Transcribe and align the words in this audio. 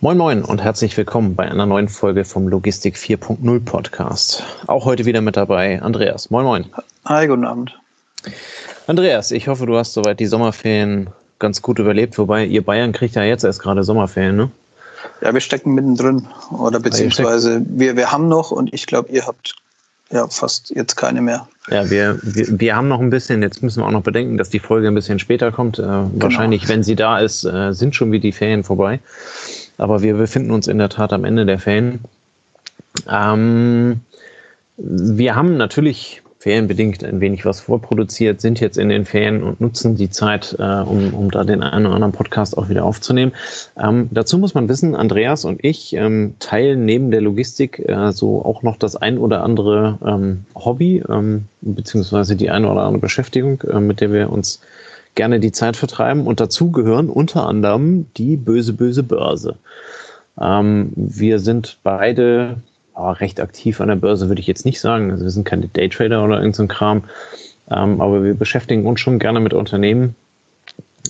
Moin 0.00 0.16
Moin 0.16 0.44
und 0.44 0.62
herzlich 0.62 0.96
willkommen 0.96 1.34
bei 1.34 1.50
einer 1.50 1.66
neuen 1.66 1.88
Folge 1.88 2.24
vom 2.24 2.46
Logistik 2.46 2.94
4.0 2.94 3.64
Podcast. 3.64 4.44
Auch 4.68 4.84
heute 4.84 5.06
wieder 5.06 5.20
mit 5.20 5.36
dabei 5.36 5.82
Andreas. 5.82 6.30
Moin 6.30 6.44
Moin. 6.44 6.66
Hi, 7.06 7.26
guten 7.26 7.44
Abend. 7.44 7.76
Andreas, 8.86 9.32
ich 9.32 9.48
hoffe, 9.48 9.66
du 9.66 9.76
hast 9.76 9.94
soweit 9.94 10.20
die 10.20 10.26
Sommerferien 10.26 11.08
ganz 11.40 11.62
gut 11.62 11.80
überlebt, 11.80 12.16
wobei 12.16 12.44
ihr 12.44 12.64
Bayern 12.64 12.92
kriegt 12.92 13.16
ja 13.16 13.24
jetzt 13.24 13.42
erst 13.42 13.60
gerade 13.60 13.82
Sommerferien, 13.82 14.36
ne? 14.36 14.50
Ja, 15.20 15.34
wir 15.34 15.40
stecken 15.40 15.74
mittendrin. 15.74 16.28
Oder 16.56 16.78
beziehungsweise 16.78 17.60
wir, 17.66 17.96
wir 17.96 18.12
haben 18.12 18.28
noch 18.28 18.52
und 18.52 18.72
ich 18.72 18.86
glaube, 18.86 19.10
ihr 19.10 19.26
habt 19.26 19.56
ja 20.12 20.28
fast 20.28 20.70
jetzt 20.70 20.94
keine 20.94 21.22
mehr. 21.22 21.48
Ja, 21.72 21.90
wir, 21.90 22.20
wir, 22.22 22.46
wir 22.60 22.76
haben 22.76 22.86
noch 22.86 23.00
ein 23.00 23.10
bisschen, 23.10 23.42
jetzt 23.42 23.64
müssen 23.64 23.82
wir 23.82 23.86
auch 23.86 23.90
noch 23.90 24.04
bedenken, 24.04 24.38
dass 24.38 24.48
die 24.48 24.60
Folge 24.60 24.86
ein 24.86 24.94
bisschen 24.94 25.18
später 25.18 25.50
kommt. 25.50 25.80
Äh, 25.80 25.82
genau. 25.82 26.10
Wahrscheinlich, 26.14 26.68
wenn 26.68 26.84
sie 26.84 26.94
da 26.94 27.18
ist, 27.18 27.44
äh, 27.44 27.72
sind 27.72 27.96
schon 27.96 28.12
wieder 28.12 28.22
die 28.22 28.32
Ferien 28.32 28.62
vorbei. 28.62 29.00
Aber 29.78 30.02
wir 30.02 30.14
befinden 30.14 30.50
uns 30.50 30.66
in 30.66 30.78
der 30.78 30.88
Tat 30.88 31.12
am 31.12 31.24
Ende 31.24 31.46
der 31.46 31.58
Ferien. 31.58 32.00
Ähm, 33.10 34.00
wir 34.76 35.34
haben 35.34 35.56
natürlich 35.56 36.22
ferienbedingt 36.38 37.02
ein 37.02 37.20
wenig 37.20 37.44
was 37.44 37.60
vorproduziert, 37.60 38.40
sind 38.40 38.60
jetzt 38.60 38.78
in 38.78 38.88
den 38.88 39.04
Ferien 39.04 39.42
und 39.42 39.60
nutzen 39.60 39.96
die 39.96 40.08
Zeit, 40.08 40.54
äh, 40.58 40.62
um, 40.62 41.12
um 41.12 41.30
da 41.30 41.42
den 41.42 41.62
einen 41.62 41.86
oder 41.86 41.96
anderen 41.96 42.12
Podcast 42.12 42.56
auch 42.56 42.68
wieder 42.68 42.84
aufzunehmen. 42.84 43.32
Ähm, 43.76 44.08
dazu 44.12 44.38
muss 44.38 44.54
man 44.54 44.68
wissen, 44.68 44.94
Andreas 44.94 45.44
und 45.44 45.64
ich 45.64 45.94
ähm, 45.94 46.34
teilen 46.38 46.84
neben 46.84 47.10
der 47.10 47.22
Logistik 47.22 47.80
äh, 47.80 48.12
so 48.12 48.44
auch 48.44 48.62
noch 48.62 48.76
das 48.76 48.94
ein 48.94 49.18
oder 49.18 49.42
andere 49.42 49.98
ähm, 50.04 50.44
Hobby, 50.54 51.02
ähm, 51.08 51.46
beziehungsweise 51.60 52.36
die 52.36 52.50
eine 52.50 52.70
oder 52.70 52.82
andere 52.82 53.00
Beschäftigung, 53.00 53.60
äh, 53.62 53.80
mit 53.80 54.00
der 54.00 54.12
wir 54.12 54.30
uns 54.30 54.60
gerne 55.18 55.40
die 55.40 55.52
Zeit 55.52 55.76
vertreiben. 55.76 56.26
Und 56.26 56.40
dazu 56.40 56.70
gehören 56.70 57.10
unter 57.10 57.46
anderem 57.46 58.06
die 58.16 58.36
böse, 58.36 58.72
böse 58.72 59.02
Börse. 59.02 59.56
Ähm, 60.40 60.92
wir 60.94 61.40
sind 61.40 61.78
beide 61.82 62.56
oh, 62.94 63.10
recht 63.10 63.40
aktiv 63.40 63.80
an 63.80 63.88
der 63.88 63.96
Börse, 63.96 64.28
würde 64.28 64.40
ich 64.40 64.46
jetzt 64.46 64.64
nicht 64.64 64.80
sagen. 64.80 65.10
Also 65.10 65.24
wir 65.24 65.30
sind 65.30 65.44
keine 65.44 65.66
Daytrader 65.68 66.24
oder 66.24 66.36
irgendein 66.36 66.54
so 66.54 66.66
Kram. 66.68 67.02
Ähm, 67.70 68.00
aber 68.00 68.22
wir 68.22 68.34
beschäftigen 68.34 68.86
uns 68.86 69.00
schon 69.00 69.18
gerne 69.18 69.40
mit 69.40 69.52
Unternehmen, 69.52 70.14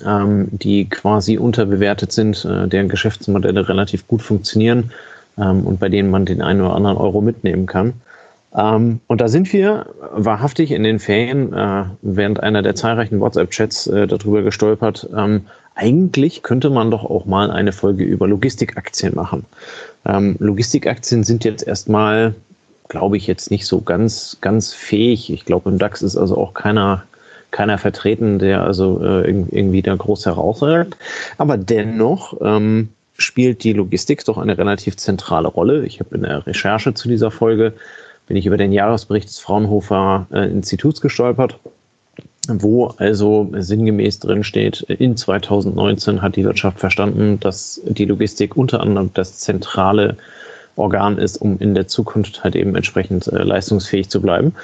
ähm, 0.04 0.48
die 0.52 0.88
quasi 0.88 1.36
unterbewertet 1.36 2.10
sind, 2.10 2.44
äh, 2.46 2.66
deren 2.66 2.88
Geschäftsmodelle 2.88 3.68
relativ 3.68 4.08
gut 4.08 4.22
funktionieren 4.22 4.90
ähm, 5.36 5.66
und 5.66 5.78
bei 5.80 5.90
denen 5.90 6.10
man 6.10 6.24
den 6.24 6.40
einen 6.40 6.62
oder 6.62 6.74
anderen 6.74 6.96
Euro 6.96 7.20
mitnehmen 7.20 7.66
kann. 7.66 7.92
Ähm, 8.54 9.00
und 9.06 9.20
da 9.20 9.28
sind 9.28 9.52
wir 9.52 9.86
wahrhaftig 10.12 10.70
in 10.70 10.82
den 10.82 10.98
Ferien 10.98 11.52
äh, 11.52 11.84
während 12.02 12.42
einer 12.42 12.62
der 12.62 12.74
zahlreichen 12.74 13.20
WhatsApp-Chats 13.20 13.86
äh, 13.88 14.06
darüber 14.06 14.42
gestolpert. 14.42 15.08
Ähm, 15.14 15.42
eigentlich 15.74 16.42
könnte 16.42 16.70
man 16.70 16.90
doch 16.90 17.04
auch 17.04 17.24
mal 17.24 17.50
eine 17.50 17.72
Folge 17.72 18.04
über 18.04 18.26
Logistikaktien 18.26 19.14
machen. 19.14 19.44
Ähm, 20.06 20.36
Logistikaktien 20.38 21.22
sind 21.22 21.44
jetzt 21.44 21.66
erstmal, 21.66 22.34
glaube 22.88 23.16
ich, 23.16 23.26
jetzt 23.26 23.50
nicht 23.50 23.66
so 23.66 23.80
ganz, 23.80 24.38
ganz 24.40 24.72
fähig. 24.72 25.32
Ich 25.32 25.44
glaube, 25.44 25.70
im 25.70 25.78
DAX 25.78 26.02
ist 26.02 26.16
also 26.16 26.36
auch 26.36 26.54
keiner, 26.54 27.04
keiner 27.50 27.78
vertreten, 27.78 28.38
der 28.38 28.62
also 28.62 29.00
äh, 29.04 29.30
irgendwie 29.30 29.82
da 29.82 29.94
groß 29.94 30.26
herausragt. 30.26 30.96
Aber 31.36 31.56
dennoch 31.56 32.36
ähm, 32.40 32.88
spielt 33.16 33.62
die 33.62 33.72
Logistik 33.72 34.24
doch 34.24 34.38
eine 34.38 34.56
relativ 34.56 34.96
zentrale 34.96 35.48
Rolle. 35.48 35.84
Ich 35.84 36.00
habe 36.00 36.14
in 36.14 36.22
der 36.22 36.46
Recherche 36.46 36.94
zu 36.94 37.08
dieser 37.08 37.30
Folge 37.30 37.74
bin 38.28 38.36
ich 38.36 38.46
über 38.46 38.58
den 38.58 38.72
Jahresbericht 38.72 39.28
des 39.28 39.40
Fraunhofer 39.40 40.26
äh, 40.30 40.48
Instituts 40.50 41.00
gestolpert, 41.00 41.58
wo 42.48 42.88
also 42.98 43.50
sinngemäß 43.52 44.20
drin 44.20 44.44
steht, 44.44 44.82
in 44.82 45.16
2019 45.16 46.22
hat 46.22 46.36
die 46.36 46.44
Wirtschaft 46.44 46.78
verstanden, 46.78 47.40
dass 47.40 47.80
die 47.84 48.04
Logistik 48.04 48.56
unter 48.56 48.80
anderem 48.80 49.10
das 49.14 49.38
zentrale 49.38 50.16
Organ 50.78 51.18
ist, 51.18 51.36
um 51.36 51.58
in 51.58 51.74
der 51.74 51.88
Zukunft 51.88 52.44
halt 52.44 52.56
eben 52.56 52.74
entsprechend 52.74 53.26
äh, 53.28 53.42
leistungsfähig 53.42 54.08
zu 54.08 54.20
bleiben. 54.20 54.54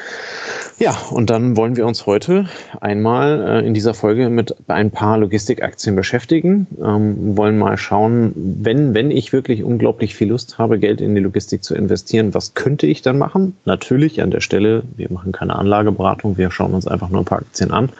Ja, 0.78 0.96
und 1.10 1.30
dann 1.30 1.56
wollen 1.56 1.76
wir 1.76 1.86
uns 1.86 2.06
heute 2.06 2.46
einmal 2.80 3.62
äh, 3.62 3.66
in 3.66 3.74
dieser 3.74 3.94
Folge 3.94 4.28
mit 4.30 4.54
ein 4.68 4.90
paar 4.90 5.18
Logistikaktien 5.18 5.94
beschäftigen, 5.94 6.66
ähm, 6.82 7.36
wollen 7.36 7.58
mal 7.58 7.76
schauen, 7.76 8.32
wenn, 8.34 8.94
wenn 8.94 9.10
ich 9.10 9.32
wirklich 9.32 9.62
unglaublich 9.62 10.14
viel 10.14 10.28
Lust 10.28 10.58
habe, 10.58 10.78
Geld 10.78 11.00
in 11.00 11.14
die 11.14 11.20
Logistik 11.20 11.62
zu 11.62 11.74
investieren, 11.74 12.34
was 12.34 12.54
könnte 12.54 12.86
ich 12.86 13.02
dann 13.02 13.18
machen? 13.18 13.56
Natürlich 13.64 14.22
an 14.22 14.30
der 14.30 14.40
Stelle, 14.40 14.82
wir 14.96 15.10
machen 15.12 15.32
keine 15.32 15.56
Anlageberatung, 15.56 16.38
wir 16.38 16.50
schauen 16.50 16.74
uns 16.74 16.86
einfach 16.86 17.08
nur 17.08 17.22
ein 17.22 17.26
paar 17.26 17.38
Aktien 17.38 17.70
an, 17.70 17.90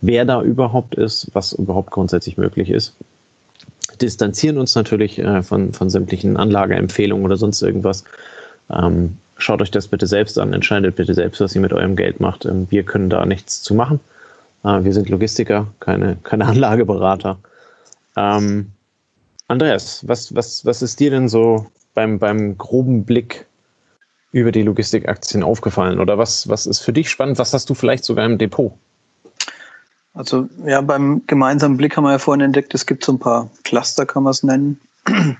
wer 0.00 0.24
da 0.24 0.42
überhaupt 0.42 0.94
ist, 0.94 1.28
was 1.32 1.52
überhaupt 1.52 1.90
grundsätzlich 1.90 2.36
möglich 2.36 2.70
ist 2.70 2.94
distanzieren 4.02 4.58
uns 4.58 4.74
natürlich 4.74 5.18
äh, 5.18 5.42
von, 5.42 5.72
von 5.72 5.90
sämtlichen 5.90 6.36
Anlageempfehlungen 6.36 7.24
oder 7.24 7.36
sonst 7.36 7.62
irgendwas. 7.62 8.04
Ähm, 8.70 9.18
schaut 9.36 9.62
euch 9.62 9.70
das 9.70 9.88
bitte 9.88 10.06
selbst 10.06 10.38
an, 10.38 10.52
entscheidet 10.52 10.96
bitte 10.96 11.14
selbst, 11.14 11.40
was 11.40 11.54
ihr 11.54 11.60
mit 11.60 11.72
eurem 11.72 11.96
Geld 11.96 12.20
macht. 12.20 12.44
Ähm, 12.44 12.66
wir 12.70 12.82
können 12.82 13.10
da 13.10 13.24
nichts 13.24 13.62
zu 13.62 13.74
machen. 13.74 14.00
Äh, 14.64 14.84
wir 14.84 14.92
sind 14.92 15.08
Logistiker, 15.08 15.66
keine, 15.80 16.16
keine 16.22 16.44
Anlageberater. 16.46 17.38
Ähm, 18.16 18.72
Andreas, 19.48 20.06
was, 20.06 20.34
was, 20.34 20.64
was 20.66 20.82
ist 20.82 21.00
dir 21.00 21.10
denn 21.10 21.28
so 21.28 21.66
beim, 21.94 22.18
beim 22.18 22.58
groben 22.58 23.04
Blick 23.04 23.46
über 24.32 24.52
die 24.52 24.62
Logistikaktien 24.62 25.42
aufgefallen? 25.42 26.00
Oder 26.00 26.18
was, 26.18 26.48
was 26.48 26.66
ist 26.66 26.80
für 26.80 26.92
dich 26.92 27.08
spannend? 27.08 27.38
Was 27.38 27.54
hast 27.54 27.70
du 27.70 27.74
vielleicht 27.74 28.04
sogar 28.04 28.26
im 28.26 28.36
Depot? 28.36 28.72
Also 30.18 30.48
ja, 30.66 30.80
beim 30.80 31.22
gemeinsamen 31.28 31.76
Blick 31.76 31.96
haben 31.96 32.02
wir 32.02 32.10
ja 32.10 32.18
vorhin 32.18 32.40
entdeckt, 32.40 32.74
es 32.74 32.86
gibt 32.86 33.04
so 33.04 33.12
ein 33.12 33.20
paar 33.20 33.48
Cluster, 33.62 34.04
kann 34.04 34.24
man 34.24 34.32
es 34.32 34.42
nennen, 34.42 34.80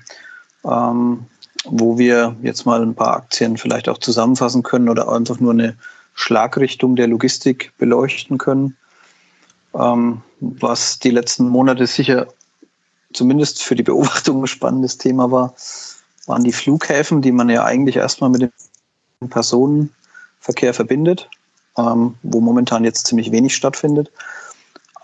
ähm, 0.63 1.25
wo 1.65 1.97
wir 1.97 2.37
jetzt 2.43 2.65
mal 2.65 2.81
ein 2.81 2.95
paar 2.95 3.17
Aktien 3.17 3.57
vielleicht 3.57 3.89
auch 3.89 3.97
zusammenfassen 3.97 4.63
können 4.63 4.87
oder 4.87 5.11
einfach 5.11 5.41
nur 5.41 5.51
eine 5.51 5.75
Schlagrichtung 6.13 6.95
der 6.95 7.07
Logistik 7.07 7.73
beleuchten 7.77 8.37
können. 8.37 8.77
Ähm, 9.73 10.21
was 10.39 10.97
die 10.99 11.11
letzten 11.11 11.49
Monate 11.49 11.85
sicher 11.85 12.27
zumindest 13.11 13.61
für 13.61 13.75
die 13.75 13.83
Beobachtung 13.83 14.43
ein 14.43 14.47
spannendes 14.47 14.97
Thema 14.97 15.29
war, 15.29 15.55
waren 16.25 16.45
die 16.45 16.53
Flughäfen, 16.53 17.21
die 17.21 17.33
man 17.33 17.49
ja 17.49 17.65
eigentlich 17.65 17.97
erstmal 17.97 18.29
mit 18.29 18.43
dem 18.43 19.29
Personenverkehr 19.29 20.73
verbindet, 20.73 21.29
ähm, 21.77 22.15
wo 22.23 22.39
momentan 22.39 22.85
jetzt 22.85 23.07
ziemlich 23.07 23.33
wenig 23.33 23.53
stattfindet. 23.53 24.09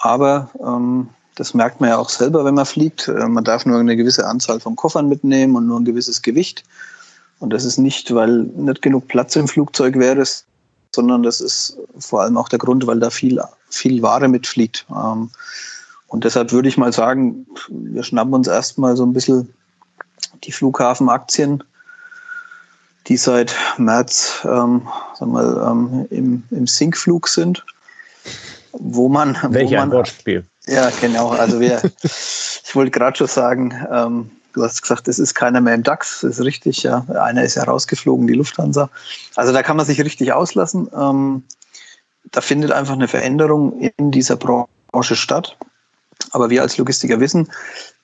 Aber 0.06 0.52
ähm, 0.64 1.10
das 1.34 1.56
merkt 1.56 1.82
man 1.82 1.90
ja 1.90 1.98
auch 1.98 2.10
selber, 2.10 2.46
wenn 2.46 2.54
man 2.54 2.68
fliegt. 2.68 3.08
Äh, 3.08 3.28
man 3.28 3.44
darf 3.44 3.66
nur 3.66 3.80
eine 3.80 3.96
gewisse 3.96 4.28
Anzahl 4.28 4.60
von 4.60 4.76
Koffern 4.76 5.10
mitnehmen 5.10 5.56
und 5.56 5.66
nur 5.66 5.80
ein 5.80 5.86
gewisses 5.86 6.22
Gewicht. 6.22 6.64
Und 7.40 7.50
das 7.52 7.66
ist 7.66 7.80
nicht, 7.80 8.14
weil 8.14 8.44
nicht 8.56 8.84
genug 8.84 9.08
Platz 9.08 9.36
im 9.36 9.48
Flugzeug 9.48 9.98
wäre, 9.98 10.24
sondern 10.94 11.24
das 11.24 11.42
ist 11.42 11.80
vor 11.98 12.22
allem 12.22 12.38
auch 12.38 12.50
der 12.50 12.60
Grund, 12.60 12.86
weil 12.86 13.00
da 13.00 13.10
viel, 13.10 13.42
viel 13.72 14.04
Ware 14.04 14.28
mitfliegt. 14.28 14.86
Ähm, 14.92 15.32
und 16.08 16.24
deshalb 16.24 16.52
würde 16.52 16.70
ich 16.70 16.78
mal 16.78 16.94
sagen, 16.94 17.48
wir 17.70 18.04
schnappen 18.04 18.36
uns 18.36 18.48
erstmal 18.48 18.96
so 18.96 19.04
ein 19.08 19.14
bisschen 19.14 19.52
die 20.44 20.52
Flughafenaktien, 20.52 21.64
die 23.08 23.18
seit 23.18 23.56
März 23.80 24.42
ähm, 24.44 24.88
wir 25.18 25.26
mal, 25.26 25.72
ähm, 25.72 26.06
im, 26.12 26.44
im 26.52 26.68
Sinkflug 26.68 27.28
sind 27.28 27.66
wo 28.80 29.10
man. 29.10 29.38
Welch 29.50 29.72
wo 29.72 29.78
ein 29.78 29.92
Wortspiel. 29.92 30.46
Ja, 30.68 30.90
genau. 31.02 31.30
Also 31.30 31.60
wir, 31.60 31.82
ich 32.04 32.76
wollte 32.76 32.92
gerade 32.92 33.18
schon 33.18 33.28
sagen, 33.28 33.74
ähm, 33.92 34.32
du 34.54 34.64
hast 34.64 34.82
gesagt, 34.82 35.08
es 35.08 35.20
ist 35.20 35.36
keiner 35.36 35.62
mehr 35.62 35.76
im 35.76 35.84
DAX, 35.84 36.22
das 36.22 36.40
ist 36.40 36.46
richtig, 36.46 36.84
ja. 36.84 37.06
Einer 37.10 37.44
ist 37.44 37.56
ja 37.56 37.64
rausgeflogen, 37.64 38.28
die 38.28 38.34
Lufthansa. 38.34 38.90
Also 39.36 39.54
da 39.54 39.64
kann 39.64 39.78
man 39.78 39.86
sich 39.86 40.02
richtig 40.02 40.34
auslassen. 40.34 40.90
Ähm, 40.96 41.44
da 42.32 42.42
findet 42.42 42.72
einfach 42.72 42.94
eine 42.94 43.08
Veränderung 43.08 43.80
in 43.98 44.12
dieser 44.12 44.36
Branche 44.36 45.16
statt. 45.16 45.58
Aber 46.32 46.50
wir 46.50 46.62
als 46.62 46.78
Logistiker 46.78 47.20
wissen, 47.20 47.50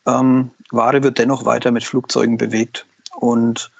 ähm, 0.05 0.51
Ware 0.71 1.03
wird 1.03 1.17
dennoch 1.17 1.45
weiter 1.45 1.71
mit 1.71 1.83
Flugzeugen 1.83 2.37
bewegt. 2.37 2.85
Und 3.15 3.71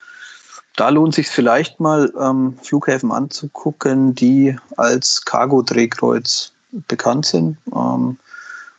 da 0.75 0.89
lohnt 0.89 1.13
sich 1.13 1.27
vielleicht 1.27 1.79
mal, 1.79 2.11
ähm, 2.19 2.57
Flughäfen 2.61 3.11
anzugucken, 3.11 4.15
die 4.15 4.57
als 4.77 5.23
Cargo-Drehkreuz 5.25 6.53
bekannt 6.87 7.25
sind 7.25 7.57
ähm, 7.75 8.17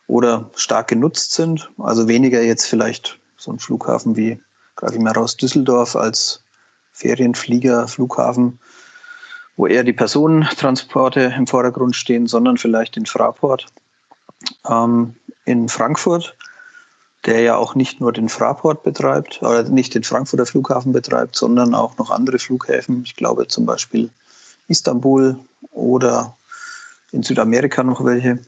oder 0.07 0.51
stark 0.57 0.89
genutzt 0.89 1.33
sind. 1.33 1.71
Also 1.79 2.09
weniger 2.09 2.43
jetzt 2.43 2.67
vielleicht 2.67 3.19
so 3.37 3.53
ein 3.53 3.59
Flughafen 3.59 4.17
wie, 4.17 4.41
greife 4.77 4.95
ich 4.95 5.01
mal 5.01 5.13
raus, 5.13 5.37
Düsseldorf 5.37 5.97
als 5.97 6.43
Ferienflieger, 6.93 7.89
Flughafen, 7.89 8.59
wo 9.57 9.67
eher 9.67 9.85
die 9.85 9.93
Personentransporte 9.93 11.35
im 11.37 11.47
Vordergrund 11.47 11.97
stehen, 11.97 12.27
sondern 12.27 12.57
vielleicht 12.57 12.97
in 12.97 13.07
Fraport 13.07 13.67
ähm, 14.69 15.15
in 15.45 15.69
Frankfurt, 15.69 16.37
der 17.27 17.41
ja 17.41 17.57
auch 17.57 17.75
nicht 17.75 18.01
nur 18.01 18.13
den 18.13 18.29
Fraport 18.29 18.83
betreibt, 18.83 19.43
oder 19.43 19.63
nicht 19.65 19.95
den 19.95 20.03
Frankfurter 20.03 20.47
Flughafen 20.47 20.93
betreibt, 20.93 21.37
sondern 21.37 21.75
auch 21.75 21.97
noch 21.99 22.11
andere 22.11 22.39
Flughäfen. 22.39 23.03
Ich 23.05 23.17
glaube 23.17 23.47
zum 23.49 23.67
Beispiel 23.67 24.11
Istanbul 24.69 25.39
oder 25.73 26.35
in 27.13 27.23
Südamerika 27.23 27.83
noch 27.83 28.05
welche. 28.05 28.39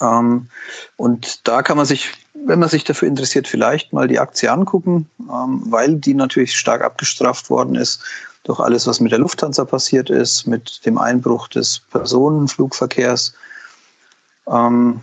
Ähm, 0.00 0.48
und 0.96 1.46
da 1.48 1.62
kann 1.62 1.76
man 1.76 1.86
sich 1.86 2.12
wenn 2.48 2.58
man 2.58 2.68
sich 2.68 2.84
dafür 2.84 3.08
interessiert, 3.08 3.48
vielleicht 3.48 3.92
mal 3.92 4.08
die 4.08 4.18
Aktie 4.18 4.50
angucken, 4.50 5.08
ähm, 5.20 5.62
weil 5.66 5.96
die 5.96 6.14
natürlich 6.14 6.56
stark 6.58 6.82
abgestraft 6.82 7.50
worden 7.50 7.74
ist 7.74 8.02
durch 8.44 8.60
alles, 8.60 8.86
was 8.86 9.00
mit 9.00 9.12
der 9.12 9.18
Lufthansa 9.18 9.64
passiert 9.64 10.10
ist, 10.10 10.46
mit 10.46 10.84
dem 10.86 10.98
Einbruch 10.98 11.48
des 11.48 11.80
Personenflugverkehrs, 11.90 13.34
ähm, 14.46 15.02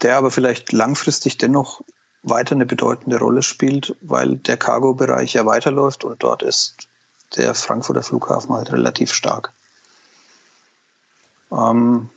der 0.00 0.16
aber 0.16 0.30
vielleicht 0.30 0.72
langfristig 0.72 1.38
dennoch 1.38 1.82
weiter 2.24 2.54
eine 2.54 2.66
bedeutende 2.66 3.18
Rolle 3.18 3.42
spielt, 3.42 3.94
weil 4.00 4.36
der 4.36 4.56
Cargo-Bereich 4.56 5.34
ja 5.34 5.44
weiterläuft 5.44 6.04
und 6.04 6.22
dort 6.22 6.42
ist 6.42 6.88
der 7.36 7.54
Frankfurter 7.54 8.02
Flughafen 8.02 8.52
halt 8.54 8.72
relativ 8.72 9.12
stark. 9.12 9.52
Ähm, 11.52 12.08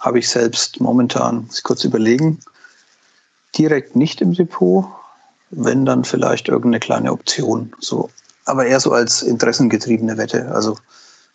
Habe 0.00 0.18
ich 0.18 0.28
selbst 0.28 0.80
momentan, 0.80 1.46
muss 1.46 1.58
ich 1.58 1.64
kurz 1.64 1.84
überlegen, 1.84 2.38
direkt 3.56 3.96
nicht 3.96 4.20
im 4.20 4.34
Depot, 4.34 4.86
wenn 5.50 5.84
dann 5.84 6.04
vielleicht 6.04 6.48
irgendeine 6.48 6.80
kleine 6.80 7.12
Option. 7.12 7.72
So. 7.78 8.10
Aber 8.44 8.66
eher 8.66 8.80
so 8.80 8.92
als 8.92 9.22
interessengetriebene 9.22 10.16
Wette, 10.18 10.50
also 10.52 10.76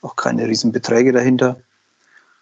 auch 0.01 0.15
keine 0.15 0.45
Riesenbeträge 0.45 1.11
dahinter, 1.11 1.57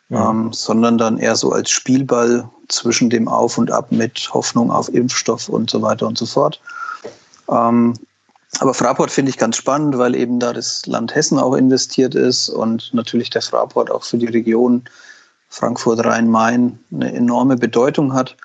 ja. 0.10 0.30
ähm, 0.30 0.52
sondern 0.54 0.98
dann 0.98 1.18
eher 1.18 1.36
so 1.36 1.52
als 1.52 1.70
Spielball 1.70 2.50
zwischen 2.68 3.10
dem 3.10 3.28
Auf 3.28 3.58
und 3.58 3.72
Ab 3.72 3.92
mit 3.92 4.30
Hoffnung 4.34 4.72
auf 4.72 4.90
Impfstoff 4.90 5.50
und 5.50 5.70
so 5.70 5.82
weiter 5.82 6.08
und 6.08 6.18
so 6.18 6.26
fort. 6.26 6.60
Ähm, 7.50 7.94
aber 8.60 8.74
Fraport 8.74 9.12
finde 9.12 9.30
ich 9.30 9.38
ganz 9.38 9.58
spannend, 9.58 9.98
weil 9.98 10.16
eben 10.16 10.40
da 10.40 10.54
das 10.54 10.86
Land 10.86 11.14
Hessen 11.14 11.38
auch 11.38 11.54
investiert 11.54 12.16
ist 12.16 12.50
und 12.50 12.94
natürlich 12.94 13.30
der 13.30 13.42
Fraport 13.42 13.92
auch 13.92 14.04
für 14.04 14.18
die 14.18 14.26
Region 14.26 14.84
Frankfurt-Rhein-Main 15.50 16.80
eine 16.92 17.14
enorme 17.14 17.58
Bedeutung 17.58 18.14
hat 18.14 18.36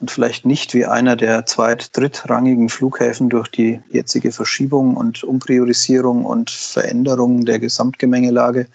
und 0.00 0.10
vielleicht 0.10 0.44
nicht 0.44 0.74
wie 0.74 0.84
einer 0.84 1.16
der 1.16 1.46
zweit-, 1.46 1.96
drittrangigen 1.96 2.68
Flughäfen 2.68 3.30
durch 3.30 3.48
die 3.48 3.80
jetzige 3.90 4.32
Verschiebung 4.32 4.96
und 4.96 5.24
Umpriorisierung 5.24 6.24
und 6.24 6.50
Veränderung 6.50 7.44
der 7.44 7.58
Gesamtgemengelage 7.58 8.66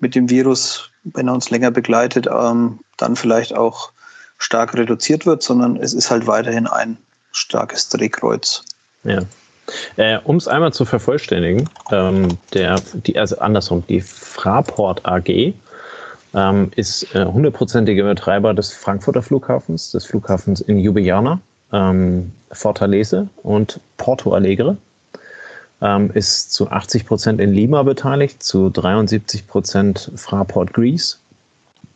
mit 0.00 0.14
dem 0.14 0.28
Virus, 0.30 0.90
wenn 1.04 1.28
er 1.28 1.34
uns 1.34 1.50
länger 1.50 1.70
begleitet, 1.70 2.26
ähm, 2.30 2.80
dann 2.96 3.16
vielleicht 3.16 3.54
auch 3.54 3.92
stark 4.38 4.74
reduziert 4.74 5.26
wird, 5.26 5.42
sondern 5.42 5.76
es 5.76 5.94
ist 5.94 6.10
halt 6.10 6.26
weiterhin 6.26 6.66
ein 6.66 6.96
starkes 7.32 7.88
Drehkreuz. 7.88 8.64
Ja. 9.04 9.22
Äh, 9.96 10.18
um 10.24 10.36
es 10.36 10.48
einmal 10.48 10.72
zu 10.72 10.84
vervollständigen, 10.84 11.68
ähm, 11.90 12.36
der, 12.52 12.80
die, 13.06 13.18
also 13.18 13.38
andersrum, 13.38 13.84
die 13.88 14.00
Fraport 14.00 15.04
AG 15.06 15.54
ähm, 16.34 16.70
ist 16.76 17.14
äh, 17.14 17.24
hundertprozentiger 17.24 18.04
äh, 18.04 18.08
Betreiber 18.14 18.54
des 18.54 18.72
Frankfurter 18.72 19.22
Flughafens, 19.22 19.92
des 19.92 20.04
Flughafens 20.06 20.60
in 20.60 20.78
Ljubljana, 20.78 21.40
ähm, 21.72 22.32
Fortaleza 22.52 23.26
und 23.42 23.80
Porto 23.96 24.32
Alegre. 24.32 24.76
Ähm, 25.80 26.10
ist 26.12 26.52
zu 26.52 26.70
80 26.70 27.04
Prozent 27.04 27.40
in 27.40 27.52
Lima 27.52 27.82
beteiligt, 27.82 28.42
zu 28.42 28.70
73 28.70 29.46
Prozent 29.46 30.10
Fraport 30.16 30.72
Greece. 30.72 31.18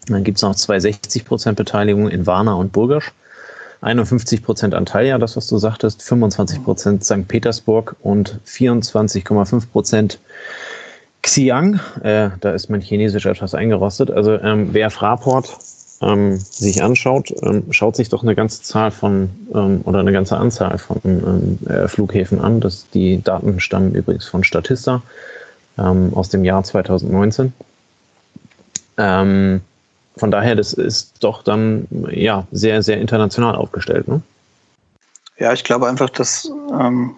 Dann 0.08 0.24
gibt 0.24 0.38
es 0.38 0.42
noch 0.42 0.54
zwei 0.56 0.80
60 0.80 1.24
Prozent 1.24 1.56
Beteiligungen 1.56 2.10
in 2.10 2.26
Varna 2.26 2.54
und 2.54 2.72
Burgasch. 2.72 3.12
51 3.80 4.42
Prozent 4.42 4.74
Antalya, 4.74 5.18
das 5.18 5.36
was 5.36 5.46
du 5.46 5.58
sagtest, 5.58 6.02
25 6.02 6.64
Prozent 6.64 7.04
St. 7.04 7.28
Petersburg 7.28 7.96
und 8.00 8.40
24,5 8.46 9.68
Prozent 9.70 10.18
Xi'an, 11.22 11.80
äh, 12.02 12.30
da 12.40 12.52
ist 12.52 12.70
mein 12.70 12.80
Chinesisch 12.80 13.26
etwas 13.26 13.54
eingerostet. 13.54 14.10
Also 14.10 14.34
ähm, 14.40 14.68
wer 14.72 14.90
Fraport 14.90 15.58
ähm, 16.00 16.36
sich 16.36 16.82
anschaut, 16.82 17.32
ähm, 17.42 17.72
schaut 17.72 17.96
sich 17.96 18.08
doch 18.08 18.22
eine 18.22 18.34
ganze 18.34 18.62
Zahl 18.62 18.90
von 18.90 19.30
ähm, 19.54 19.80
oder 19.84 20.00
eine 20.00 20.12
ganze 20.12 20.36
Anzahl 20.36 20.78
von 20.78 21.00
ähm, 21.04 21.58
äh, 21.68 21.88
Flughäfen 21.88 22.40
an. 22.40 22.60
Das, 22.60 22.88
die 22.90 23.22
Daten 23.22 23.60
stammen 23.60 23.94
übrigens 23.94 24.26
von 24.26 24.44
Statista 24.44 25.02
ähm, 25.76 26.12
aus 26.14 26.28
dem 26.28 26.44
Jahr 26.44 26.62
2019. 26.62 27.52
Ähm, 28.96 29.60
von 30.18 30.30
daher, 30.30 30.54
das 30.54 30.72
ist 30.72 31.12
doch 31.20 31.42
dann 31.42 31.86
ja 32.10 32.46
sehr, 32.52 32.82
sehr 32.82 32.98
international 32.98 33.54
aufgestellt. 33.54 34.08
Ne? 34.08 34.20
Ja, 35.38 35.52
ich 35.52 35.64
glaube 35.64 35.88
einfach, 35.88 36.10
dass 36.10 36.50
ähm, 36.72 37.16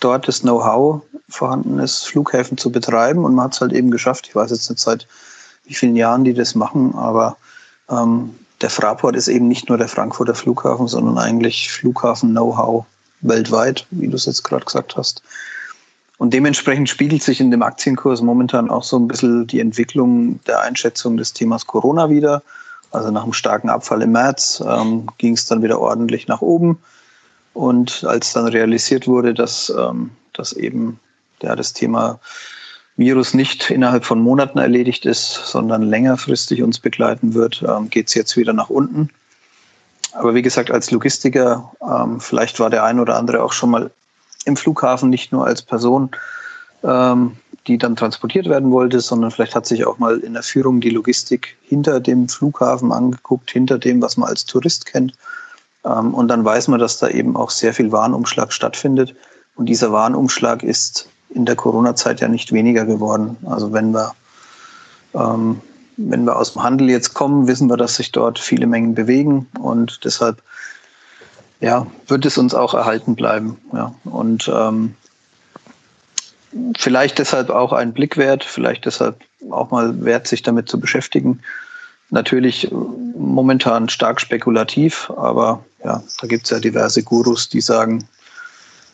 dort 0.00 0.26
das 0.28 0.40
Know-how 0.40 1.02
vorhanden 1.28 1.78
ist, 1.78 2.06
Flughäfen 2.06 2.58
zu 2.58 2.70
betreiben. 2.70 3.24
Und 3.24 3.34
man 3.34 3.46
hat 3.46 3.54
es 3.54 3.60
halt 3.60 3.72
eben 3.72 3.90
geschafft. 3.90 4.26
Ich 4.28 4.34
weiß 4.34 4.50
jetzt 4.50 4.68
nicht 4.68 4.80
seit 4.80 5.06
wie 5.64 5.74
vielen 5.74 5.96
Jahren 5.96 6.24
die 6.24 6.34
das 6.34 6.54
machen, 6.54 6.94
aber 6.96 7.36
ähm, 7.88 8.34
der 8.60 8.70
Fraport 8.70 9.16
ist 9.16 9.28
eben 9.28 9.48
nicht 9.48 9.68
nur 9.68 9.78
der 9.78 9.88
Frankfurter 9.88 10.34
Flughafen, 10.34 10.88
sondern 10.88 11.18
eigentlich 11.18 11.70
Flughafen-Know-how 11.70 12.84
weltweit, 13.22 13.86
wie 13.90 14.08
du 14.08 14.16
es 14.16 14.26
jetzt 14.26 14.42
gerade 14.42 14.64
gesagt 14.64 14.96
hast. 14.96 15.22
Und 16.20 16.34
dementsprechend 16.34 16.86
spiegelt 16.90 17.22
sich 17.22 17.40
in 17.40 17.50
dem 17.50 17.62
Aktienkurs 17.62 18.20
momentan 18.20 18.68
auch 18.68 18.82
so 18.82 18.98
ein 18.98 19.08
bisschen 19.08 19.46
die 19.46 19.58
Entwicklung 19.58 20.38
der 20.44 20.60
Einschätzung 20.60 21.16
des 21.16 21.32
Themas 21.32 21.66
Corona 21.66 22.10
wieder. 22.10 22.42
Also 22.90 23.10
nach 23.10 23.22
einem 23.22 23.32
starken 23.32 23.70
Abfall 23.70 24.02
im 24.02 24.12
März 24.12 24.62
ähm, 24.68 25.06
ging 25.16 25.32
es 25.32 25.46
dann 25.46 25.62
wieder 25.62 25.80
ordentlich 25.80 26.28
nach 26.28 26.42
oben. 26.42 26.78
Und 27.54 28.04
als 28.04 28.34
dann 28.34 28.46
realisiert 28.48 29.06
wurde, 29.08 29.32
dass, 29.32 29.72
ähm, 29.74 30.10
dass 30.34 30.52
eben 30.52 31.00
ja, 31.40 31.56
das 31.56 31.72
Thema 31.72 32.20
Virus 32.98 33.32
nicht 33.32 33.70
innerhalb 33.70 34.04
von 34.04 34.20
Monaten 34.20 34.58
erledigt 34.58 35.06
ist, 35.06 35.32
sondern 35.46 35.80
längerfristig 35.80 36.62
uns 36.62 36.78
begleiten 36.80 37.32
wird, 37.32 37.64
ähm, 37.66 37.88
geht 37.88 38.08
es 38.08 38.14
jetzt 38.14 38.36
wieder 38.36 38.52
nach 38.52 38.68
unten. 38.68 39.08
Aber 40.12 40.34
wie 40.34 40.42
gesagt, 40.42 40.70
als 40.70 40.90
Logistiker, 40.90 41.72
ähm, 41.80 42.20
vielleicht 42.20 42.60
war 42.60 42.68
der 42.68 42.84
ein 42.84 43.00
oder 43.00 43.16
andere 43.16 43.42
auch 43.42 43.54
schon 43.54 43.70
mal 43.70 43.90
im 44.44 44.56
Flughafen, 44.56 45.10
nicht 45.10 45.32
nur 45.32 45.46
als 45.46 45.62
Person, 45.62 46.10
ähm, 46.82 47.36
die 47.66 47.78
dann 47.78 47.96
transportiert 47.96 48.48
werden 48.48 48.70
wollte, 48.70 49.00
sondern 49.00 49.30
vielleicht 49.30 49.54
hat 49.54 49.66
sich 49.66 49.86
auch 49.86 49.98
mal 49.98 50.18
in 50.20 50.32
der 50.32 50.42
Führung 50.42 50.80
die 50.80 50.90
Logistik 50.90 51.56
hinter 51.62 52.00
dem 52.00 52.28
Flughafen 52.28 52.92
angeguckt, 52.92 53.50
hinter 53.50 53.78
dem, 53.78 54.00
was 54.00 54.16
man 54.16 54.28
als 54.28 54.44
Tourist 54.46 54.86
kennt. 54.86 55.12
Ähm, 55.84 56.14
und 56.14 56.28
dann 56.28 56.44
weiß 56.44 56.68
man, 56.68 56.80
dass 56.80 56.98
da 56.98 57.08
eben 57.08 57.36
auch 57.36 57.50
sehr 57.50 57.74
viel 57.74 57.92
Warenumschlag 57.92 58.52
stattfindet. 58.52 59.14
Und 59.56 59.66
dieser 59.66 59.92
Warenumschlag 59.92 60.62
ist 60.62 61.08
in 61.30 61.44
der 61.44 61.56
Corona-Zeit 61.56 62.20
ja 62.20 62.28
nicht 62.28 62.52
weniger 62.52 62.84
geworden. 62.84 63.36
Also 63.46 63.72
wenn 63.72 63.92
wir, 63.92 64.14
ähm, 65.14 65.60
wenn 65.96 66.24
wir 66.24 66.36
aus 66.36 66.54
dem 66.54 66.62
Handel 66.62 66.88
jetzt 66.88 67.14
kommen, 67.14 67.46
wissen 67.46 67.68
wir, 67.68 67.76
dass 67.76 67.96
sich 67.96 68.10
dort 68.10 68.38
viele 68.38 68.66
Mengen 68.66 68.94
bewegen 68.94 69.48
und 69.60 70.04
deshalb 70.04 70.42
ja, 71.60 71.86
wird 72.08 72.26
es 72.26 72.38
uns 72.38 72.54
auch 72.54 72.74
erhalten 72.74 73.14
bleiben. 73.14 73.58
Ja. 73.72 73.94
Und 74.04 74.50
ähm, 74.52 74.94
vielleicht 76.78 77.18
deshalb 77.18 77.50
auch 77.50 77.72
ein 77.72 77.92
Blick 77.92 78.16
wert, 78.16 78.44
vielleicht 78.44 78.86
deshalb 78.86 79.20
auch 79.50 79.70
mal 79.70 80.04
wert, 80.04 80.26
sich 80.26 80.42
damit 80.42 80.68
zu 80.68 80.80
beschäftigen. 80.80 81.40
Natürlich 82.10 82.70
momentan 82.72 83.88
stark 83.88 84.20
spekulativ, 84.20 85.10
aber 85.16 85.64
ja, 85.84 86.02
da 86.20 86.26
gibt 86.26 86.44
es 86.44 86.50
ja 86.50 86.58
diverse 86.58 87.02
Gurus, 87.02 87.48
die 87.48 87.60
sagen, 87.60 88.08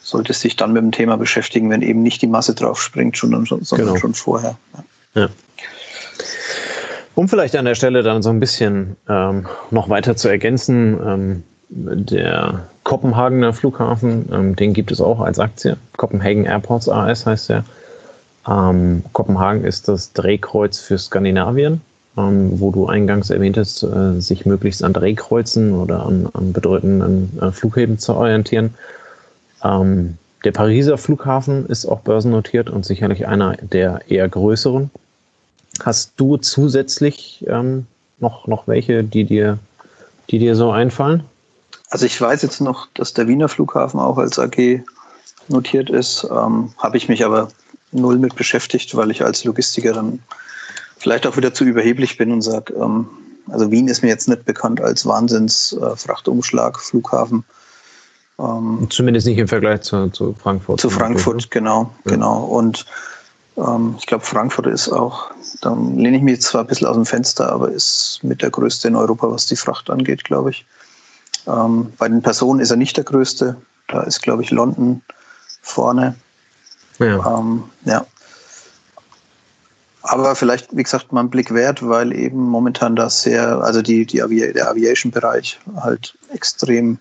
sollte 0.02 0.32
sich 0.34 0.56
dann 0.56 0.72
mit 0.72 0.82
dem 0.82 0.92
Thema 0.92 1.16
beschäftigen, 1.16 1.70
wenn 1.70 1.82
eben 1.82 2.02
nicht 2.02 2.20
die 2.22 2.26
Masse 2.26 2.54
drauf 2.54 2.80
springt, 2.80 3.16
sondern, 3.16 3.44
sondern 3.44 3.88
genau. 3.88 3.96
schon 3.96 4.14
vorher. 4.14 4.56
Ja. 5.14 5.22
ja. 5.22 5.28
Um 7.14 7.28
vielleicht 7.28 7.56
an 7.56 7.64
der 7.64 7.74
Stelle 7.74 8.02
dann 8.02 8.22
so 8.22 8.28
ein 8.28 8.38
bisschen 8.38 8.96
ähm, 9.08 9.46
noch 9.70 9.88
weiter 9.88 10.16
zu 10.16 10.28
ergänzen, 10.28 11.00
ähm, 11.04 11.42
der 11.68 12.68
Kopenhagener 12.84 13.52
Flughafen, 13.52 14.28
ähm, 14.32 14.56
den 14.56 14.72
gibt 14.72 14.92
es 14.92 15.00
auch 15.00 15.20
als 15.20 15.38
Aktie. 15.38 15.76
Copenhagen 15.96 16.44
Airports 16.44 16.88
AS 16.88 17.26
heißt 17.26 17.50
der. 17.50 17.64
Ähm, 18.48 19.02
Kopenhagen 19.12 19.64
ist 19.64 19.88
das 19.88 20.12
Drehkreuz 20.12 20.78
für 20.78 20.98
Skandinavien, 20.98 21.80
ähm, 22.16 22.60
wo 22.60 22.70
du 22.70 22.86
eingangs 22.86 23.30
erwähntest, 23.30 23.82
äh, 23.82 24.20
sich 24.20 24.46
möglichst 24.46 24.84
an 24.84 24.92
Drehkreuzen 24.92 25.74
oder 25.74 26.06
an, 26.06 26.28
an 26.32 26.52
bedeutenden 26.52 27.36
äh, 27.40 27.50
Flughäfen 27.50 27.98
zu 27.98 28.14
orientieren. 28.14 28.74
Ähm, 29.64 30.18
der 30.44 30.52
Pariser 30.52 30.96
Flughafen 30.96 31.66
ist 31.66 31.86
auch 31.86 32.00
börsennotiert 32.00 32.70
und 32.70 32.86
sicherlich 32.86 33.26
einer 33.26 33.56
der 33.56 34.02
eher 34.08 34.28
größeren. 34.28 34.90
Hast 35.82 36.12
du 36.16 36.36
zusätzlich 36.36 37.44
ähm, 37.48 37.86
noch, 38.20 38.46
noch 38.46 38.68
welche, 38.68 39.02
die 39.02 39.24
dir, 39.24 39.58
die 40.30 40.38
dir 40.38 40.54
so 40.54 40.70
einfallen? 40.70 41.24
Also 41.90 42.06
ich 42.06 42.20
weiß 42.20 42.42
jetzt 42.42 42.60
noch, 42.60 42.88
dass 42.94 43.14
der 43.14 43.28
Wiener 43.28 43.48
Flughafen 43.48 44.00
auch 44.00 44.18
als 44.18 44.38
AG 44.38 44.82
notiert 45.48 45.90
ist. 45.90 46.26
Ähm, 46.30 46.72
Habe 46.78 46.96
ich 46.96 47.08
mich 47.08 47.24
aber 47.24 47.48
null 47.92 48.18
mit 48.18 48.34
beschäftigt, 48.34 48.96
weil 48.96 49.10
ich 49.10 49.24
als 49.24 49.44
Logistiker 49.44 49.92
dann 49.92 50.20
vielleicht 50.98 51.26
auch 51.26 51.36
wieder 51.36 51.54
zu 51.54 51.64
überheblich 51.64 52.16
bin 52.16 52.32
und 52.32 52.42
sage, 52.42 52.74
ähm, 52.74 53.06
also 53.48 53.70
Wien 53.70 53.88
ist 53.88 54.02
mir 54.02 54.08
jetzt 54.08 54.28
nicht 54.28 54.44
bekannt 54.44 54.80
als 54.80 55.06
Wahnsinns-Frachtumschlag, 55.06 56.76
äh, 56.76 56.80
Flughafen. 56.80 57.44
Ähm, 58.38 58.88
Zumindest 58.90 59.26
nicht 59.26 59.38
im 59.38 59.48
Vergleich 59.48 59.82
zu, 59.82 60.08
zu 60.10 60.34
Frankfurt. 60.34 60.80
Zu 60.80 60.90
Frankfurt, 60.90 61.50
genau, 61.50 61.90
ja. 62.04 62.12
genau. 62.12 62.44
Und 62.44 62.84
ähm, 63.56 63.94
ich 63.98 64.06
glaube, 64.06 64.24
Frankfurt 64.24 64.66
ist 64.66 64.88
auch, 64.88 65.30
da 65.62 65.74
lehne 65.74 66.16
ich 66.16 66.22
mich 66.22 66.42
zwar 66.42 66.62
ein 66.62 66.66
bisschen 66.66 66.88
aus 66.88 66.96
dem 66.96 67.06
Fenster, 67.06 67.52
aber 67.52 67.70
ist 67.70 68.20
mit 68.22 68.42
der 68.42 68.50
größte 68.50 68.88
in 68.88 68.96
Europa, 68.96 69.30
was 69.30 69.46
die 69.46 69.56
Fracht 69.56 69.88
angeht, 69.90 70.24
glaube 70.24 70.50
ich. 70.50 70.66
Ähm, 71.46 71.92
bei 71.98 72.08
den 72.08 72.22
Personen 72.22 72.60
ist 72.60 72.70
er 72.70 72.76
nicht 72.76 72.96
der 72.96 73.04
größte. 73.04 73.56
Da 73.88 74.02
ist, 74.02 74.22
glaube 74.22 74.42
ich, 74.42 74.50
London 74.50 75.02
vorne. 75.62 76.16
Ja. 76.98 77.38
Ähm, 77.38 77.64
ja. 77.84 78.06
Aber 80.02 80.36
vielleicht, 80.36 80.76
wie 80.76 80.82
gesagt, 80.82 81.12
mal 81.12 81.20
einen 81.20 81.30
Blick 81.30 81.52
wert, 81.52 81.86
weil 81.86 82.12
eben 82.12 82.48
momentan 82.48 82.94
das 82.94 83.22
sehr, 83.22 83.60
also 83.60 83.82
die, 83.82 84.06
die 84.06 84.22
Avi 84.22 84.52
der 84.52 84.70
Aviation-Bereich 84.70 85.58
halt 85.80 86.16
extrem 86.32 86.98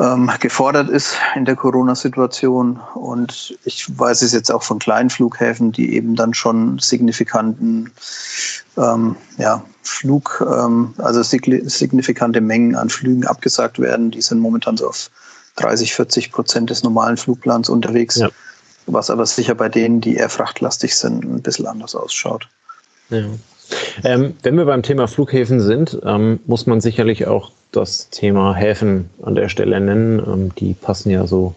ähm, 0.00 0.30
gefordert 0.40 0.88
ist 0.88 1.14
in 1.36 1.44
der 1.44 1.56
Corona-Situation. 1.56 2.80
Und 2.94 3.56
ich 3.64 3.86
weiß 3.98 4.22
es 4.22 4.32
jetzt 4.32 4.50
auch 4.50 4.62
von 4.62 4.78
kleinen 4.78 5.10
Flughäfen, 5.10 5.72
die 5.72 5.94
eben 5.94 6.16
dann 6.16 6.34
schon 6.34 6.78
signifikanten 6.78 7.92
ähm, 8.76 9.16
ja, 9.36 9.62
Flug, 9.82 10.44
ähm, 10.46 10.94
also 10.98 11.22
signifikante 11.22 12.40
Mengen 12.40 12.74
an 12.76 12.88
Flügen 12.88 13.26
abgesagt 13.26 13.78
werden. 13.78 14.10
Die 14.10 14.22
sind 14.22 14.40
momentan 14.40 14.76
so 14.76 14.88
auf 14.88 15.10
30, 15.56 15.94
40 15.94 16.32
Prozent 16.32 16.70
des 16.70 16.82
normalen 16.82 17.16
Flugplans 17.16 17.68
unterwegs. 17.68 18.16
Ja 18.16 18.30
was 18.92 19.10
aber 19.10 19.26
sicher 19.26 19.54
bei 19.54 19.68
denen, 19.68 20.00
die 20.00 20.16
eher 20.16 20.28
frachtlastig 20.28 20.96
sind, 20.96 21.24
ein 21.24 21.42
bisschen 21.42 21.66
anders 21.66 21.94
ausschaut. 21.94 22.48
Ja. 23.10 23.24
Ähm, 24.04 24.34
wenn 24.42 24.56
wir 24.56 24.64
beim 24.64 24.82
Thema 24.82 25.06
Flughäfen 25.06 25.60
sind, 25.60 25.98
ähm, 26.04 26.40
muss 26.46 26.66
man 26.66 26.80
sicherlich 26.80 27.26
auch 27.26 27.50
das 27.72 28.10
Thema 28.10 28.54
Häfen 28.54 29.10
an 29.22 29.34
der 29.34 29.48
Stelle 29.48 29.80
nennen. 29.80 30.18
Ähm, 30.18 30.54
die 30.56 30.74
passen 30.74 31.10
ja 31.10 31.26
so 31.26 31.54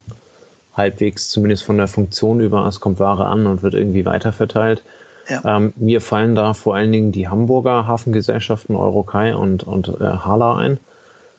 halbwegs 0.75 1.29
zumindest 1.29 1.63
von 1.63 1.77
der 1.77 1.87
Funktion 1.87 2.39
über, 2.39 2.65
es 2.67 2.79
kommt 2.79 2.99
Ware 2.99 3.25
an 3.25 3.47
und 3.47 3.63
wird 3.63 3.73
irgendwie 3.73 4.05
weiterverteilt. 4.05 4.81
Ja. 5.29 5.57
Ähm, 5.57 5.73
mir 5.77 6.01
fallen 6.01 6.35
da 6.35 6.53
vor 6.53 6.75
allen 6.75 6.91
Dingen 6.91 7.11
die 7.11 7.27
Hamburger 7.27 7.87
Hafengesellschaften 7.87 8.75
Eurokai 8.75 9.35
und, 9.35 9.63
und 9.63 9.87
äh, 9.87 10.03
Hala 10.03 10.57
ein. 10.57 10.79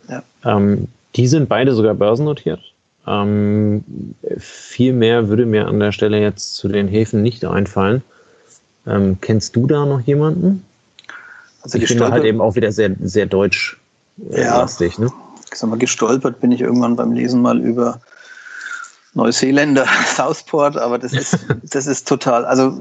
Ja. 0.08 0.22
Ähm, 0.44 0.88
die 1.16 1.26
sind 1.26 1.48
beide 1.48 1.74
sogar 1.74 1.94
börsennotiert. 1.94 2.60
Ähm, 3.06 3.84
viel 4.38 4.94
mehr 4.94 5.28
würde 5.28 5.44
mir 5.44 5.68
an 5.68 5.80
der 5.80 5.92
Stelle 5.92 6.20
jetzt 6.20 6.54
zu 6.54 6.68
den 6.68 6.88
Häfen 6.88 7.22
nicht 7.22 7.44
einfallen. 7.44 8.02
Ähm, 8.86 9.18
kennst 9.20 9.56
du 9.56 9.66
da 9.66 9.86
noch 9.86 10.00
jemanden? 10.00 10.64
Also 11.62 11.78
ich 11.78 11.86
finde 11.86 12.10
halt 12.10 12.24
eben 12.24 12.40
auch 12.40 12.54
wieder 12.54 12.72
sehr, 12.72 12.94
sehr 13.00 13.26
deutsch 13.26 13.78
äh, 14.30 14.42
ja, 14.42 14.58
lastig, 14.58 14.98
ne? 14.98 15.10
Ich 15.50 15.58
sag 15.58 15.70
mal, 15.70 15.78
gestolpert 15.78 16.40
bin 16.40 16.52
ich 16.52 16.60
irgendwann 16.60 16.96
beim 16.96 17.12
Lesen 17.12 17.40
mal 17.40 17.60
über 17.60 18.00
Neuseeländer 19.14 19.86
Southport, 20.16 20.76
aber 20.76 20.98
das 20.98 21.12
ist, 21.12 21.38
das 21.62 21.86
ist 21.86 22.06
total, 22.06 22.44
also 22.44 22.78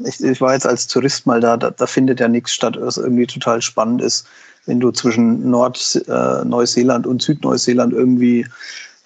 ich, 0.00 0.22
ich 0.22 0.40
war 0.40 0.52
jetzt 0.52 0.66
als 0.66 0.86
Tourist 0.86 1.26
mal 1.26 1.40
da, 1.40 1.56
da, 1.56 1.70
da 1.70 1.86
findet 1.86 2.20
ja 2.20 2.28
nichts 2.28 2.52
statt, 2.52 2.76
was 2.78 2.98
irgendwie 2.98 3.26
total 3.26 3.62
spannend 3.62 4.02
ist, 4.02 4.26
wenn 4.66 4.80
du 4.80 4.90
zwischen 4.90 5.48
Nord-Neuseeland 5.48 7.06
äh, 7.06 7.08
und 7.08 7.22
Südneuseeland 7.22 7.92
irgendwie 7.94 8.46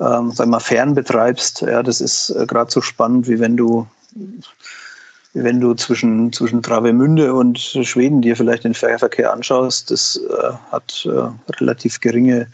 ähm, 0.00 0.32
sag 0.32 0.48
mal, 0.48 0.60
fern 0.60 0.94
betreibst, 0.94 1.60
ja, 1.60 1.82
das 1.82 2.00
ist 2.00 2.30
äh, 2.30 2.46
gerade 2.46 2.70
so 2.70 2.80
spannend, 2.80 3.28
wie 3.28 3.38
wenn 3.38 3.56
du 3.56 3.86
wenn 5.32 5.60
du 5.60 5.74
zwischen, 5.74 6.32
zwischen 6.32 6.62
Travemünde 6.62 7.32
und 7.34 7.58
Schweden 7.58 8.20
dir 8.20 8.36
vielleicht 8.36 8.64
den 8.64 8.74
Fährverkehr 8.74 9.32
anschaust, 9.32 9.90
das 9.90 10.16
äh, 10.16 10.52
hat 10.72 11.06
äh, 11.06 11.52
relativ 11.60 12.00
geringe 12.00 12.48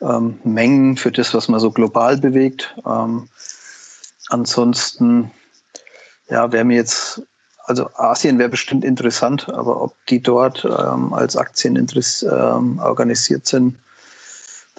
ähm, 0.00 0.38
Mengen 0.44 0.96
für 0.96 1.12
das, 1.12 1.34
was 1.34 1.48
man 1.48 1.60
so 1.60 1.70
global 1.70 2.16
bewegt. 2.16 2.74
Ähm, 2.86 3.28
ansonsten, 4.28 5.30
ja, 6.30 6.50
wäre 6.52 6.64
mir 6.64 6.76
jetzt, 6.76 7.22
also 7.64 7.90
Asien 7.96 8.38
wäre 8.38 8.48
bestimmt 8.48 8.84
interessant, 8.84 9.48
aber 9.50 9.82
ob 9.82 9.94
die 10.06 10.22
dort 10.22 10.64
ähm, 10.64 11.12
als 11.12 11.36
Aktien 11.36 11.76
ähm, 11.76 12.78
organisiert 12.78 13.46
sind, 13.46 13.78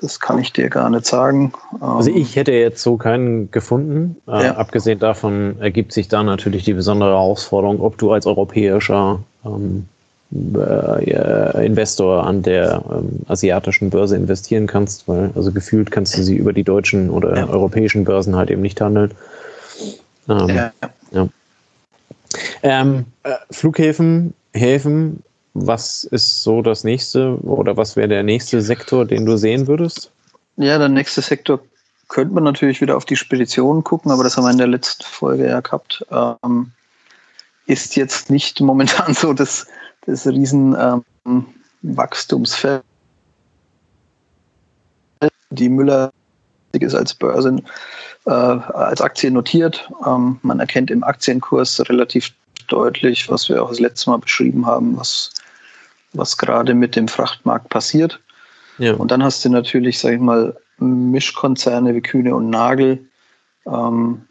das 0.02 0.20
kann 0.20 0.40
ich 0.40 0.52
dir 0.52 0.70
gar 0.70 0.90
nicht 0.90 1.06
sagen. 1.06 1.54
Also 1.80 2.10
ähm, 2.10 2.18
ich 2.18 2.36
hätte 2.36 2.52
jetzt 2.52 2.82
so 2.82 2.98
keinen 2.98 3.52
gefunden. 3.52 4.18
Äh, 4.28 4.46
ja. 4.46 4.56
Abgesehen 4.56 5.00
davon 5.00 5.58
ergibt 5.60 5.94
sich 5.94 6.08
da 6.08 6.24
natürlich 6.24 6.64
die 6.64 6.74
besondere 6.74 7.12
Herausforderung, 7.12 7.80
ob 7.82 7.98
du 7.98 8.12
als 8.12 8.26
europäischer 8.26 9.20
ähm, 9.46 9.88
äh, 10.34 11.66
Investor 11.66 12.26
an 12.26 12.42
der 12.42 12.84
ähm, 12.90 13.20
asiatischen 13.28 13.90
Börse 13.90 14.16
investieren 14.16 14.66
kannst, 14.66 15.08
weil 15.08 15.32
also 15.36 15.52
gefühlt 15.52 15.92
kannst 15.92 16.18
du 16.18 16.24
sie 16.24 16.36
über 16.36 16.54
die 16.54 16.64
deutschen 16.64 17.10
oder 17.10 17.38
ja. 17.38 17.48
europäischen 17.48 18.04
Börsen 18.04 18.36
halt 18.36 18.50
eben 18.50 18.62
nicht 18.62 18.82
handeln. 18.82 19.12
Ähm, 20.28 20.50
ja. 20.50 20.72
ja. 21.12 21.28
Ähm, 22.64 23.06
äh, 23.24 23.34
Flughäfen, 23.52 24.34
Häfen, 24.54 25.22
was 25.54 26.06
ist 26.06 26.44
so 26.44 26.62
das 26.62 26.84
nächste 26.84 27.38
oder 27.44 27.76
was 27.78 27.96
wäre 27.96 28.08
der 28.08 28.24
nächste 28.24 28.62
Sektor, 28.62 29.06
den 29.06 29.26
du 29.26 29.38
sehen 29.38 29.68
würdest? 29.68 30.12
Ja, 30.58 30.78
der 30.78 30.90
nächste 30.90 31.22
Sektor 31.22 31.60
könnte 32.08 32.34
man 32.34 32.44
natürlich 32.44 32.82
wieder 32.82 32.98
auf 32.98 33.06
die 33.06 33.16
Speditionen 33.16 33.84
gucken, 33.84 34.12
aber 34.12 34.24
das 34.24 34.38
haben 34.38 34.44
wir 34.44 34.52
in 34.52 34.58
der 34.58 34.68
letzten 34.68 35.04
Folge 35.04 35.48
ja 35.48 35.62
gehabt. 35.62 36.06
Ähm, 36.12 36.72
ist 37.66 37.96
jetzt 37.96 38.30
nicht 38.30 38.60
momentan 38.60 39.14
so 39.14 39.34
das, 39.34 39.68
das 40.06 40.28
riesen 40.28 40.76
ähm. 40.80 41.04
Die 45.52 45.70
Müller 45.70 46.12
ist 46.74 46.96
als 46.96 47.14
Börse, 47.14 47.58
äh, 48.26 48.30
als 48.30 49.02
Aktie 49.02 49.32
notiert. 49.32 49.90
Ähm, 50.06 50.40
man 50.42 50.60
erkennt 50.60 50.92
im 50.92 51.04
Aktienkurs 51.04 51.82
relativ 51.90 52.34
deutlich, 52.68 53.30
was 53.30 53.50
wir 53.50 53.62
auch 53.64 53.70
das 53.70 53.80
letzte 53.80 54.10
Mal 54.10 54.18
beschrieben 54.18 54.66
haben, 54.66 54.98
was 54.98 55.32
was 56.14 56.38
gerade 56.38 56.74
mit 56.74 56.96
dem 56.96 57.08
Frachtmarkt 57.08 57.70
passiert. 57.70 58.20
Ja. 58.78 58.94
Und 58.94 59.12
dann 59.12 59.24
hast 59.24 59.44
du 59.46 59.50
natürlich, 59.50 60.00
sag 60.00 60.14
ich 60.14 60.20
mal, 60.20 60.56
Mischkonzerne 60.80 61.94
wie 61.94 62.02
Kühne 62.02 62.36
und 62.36 62.50
Nagel, 62.50 63.06
ähm, 63.68 64.22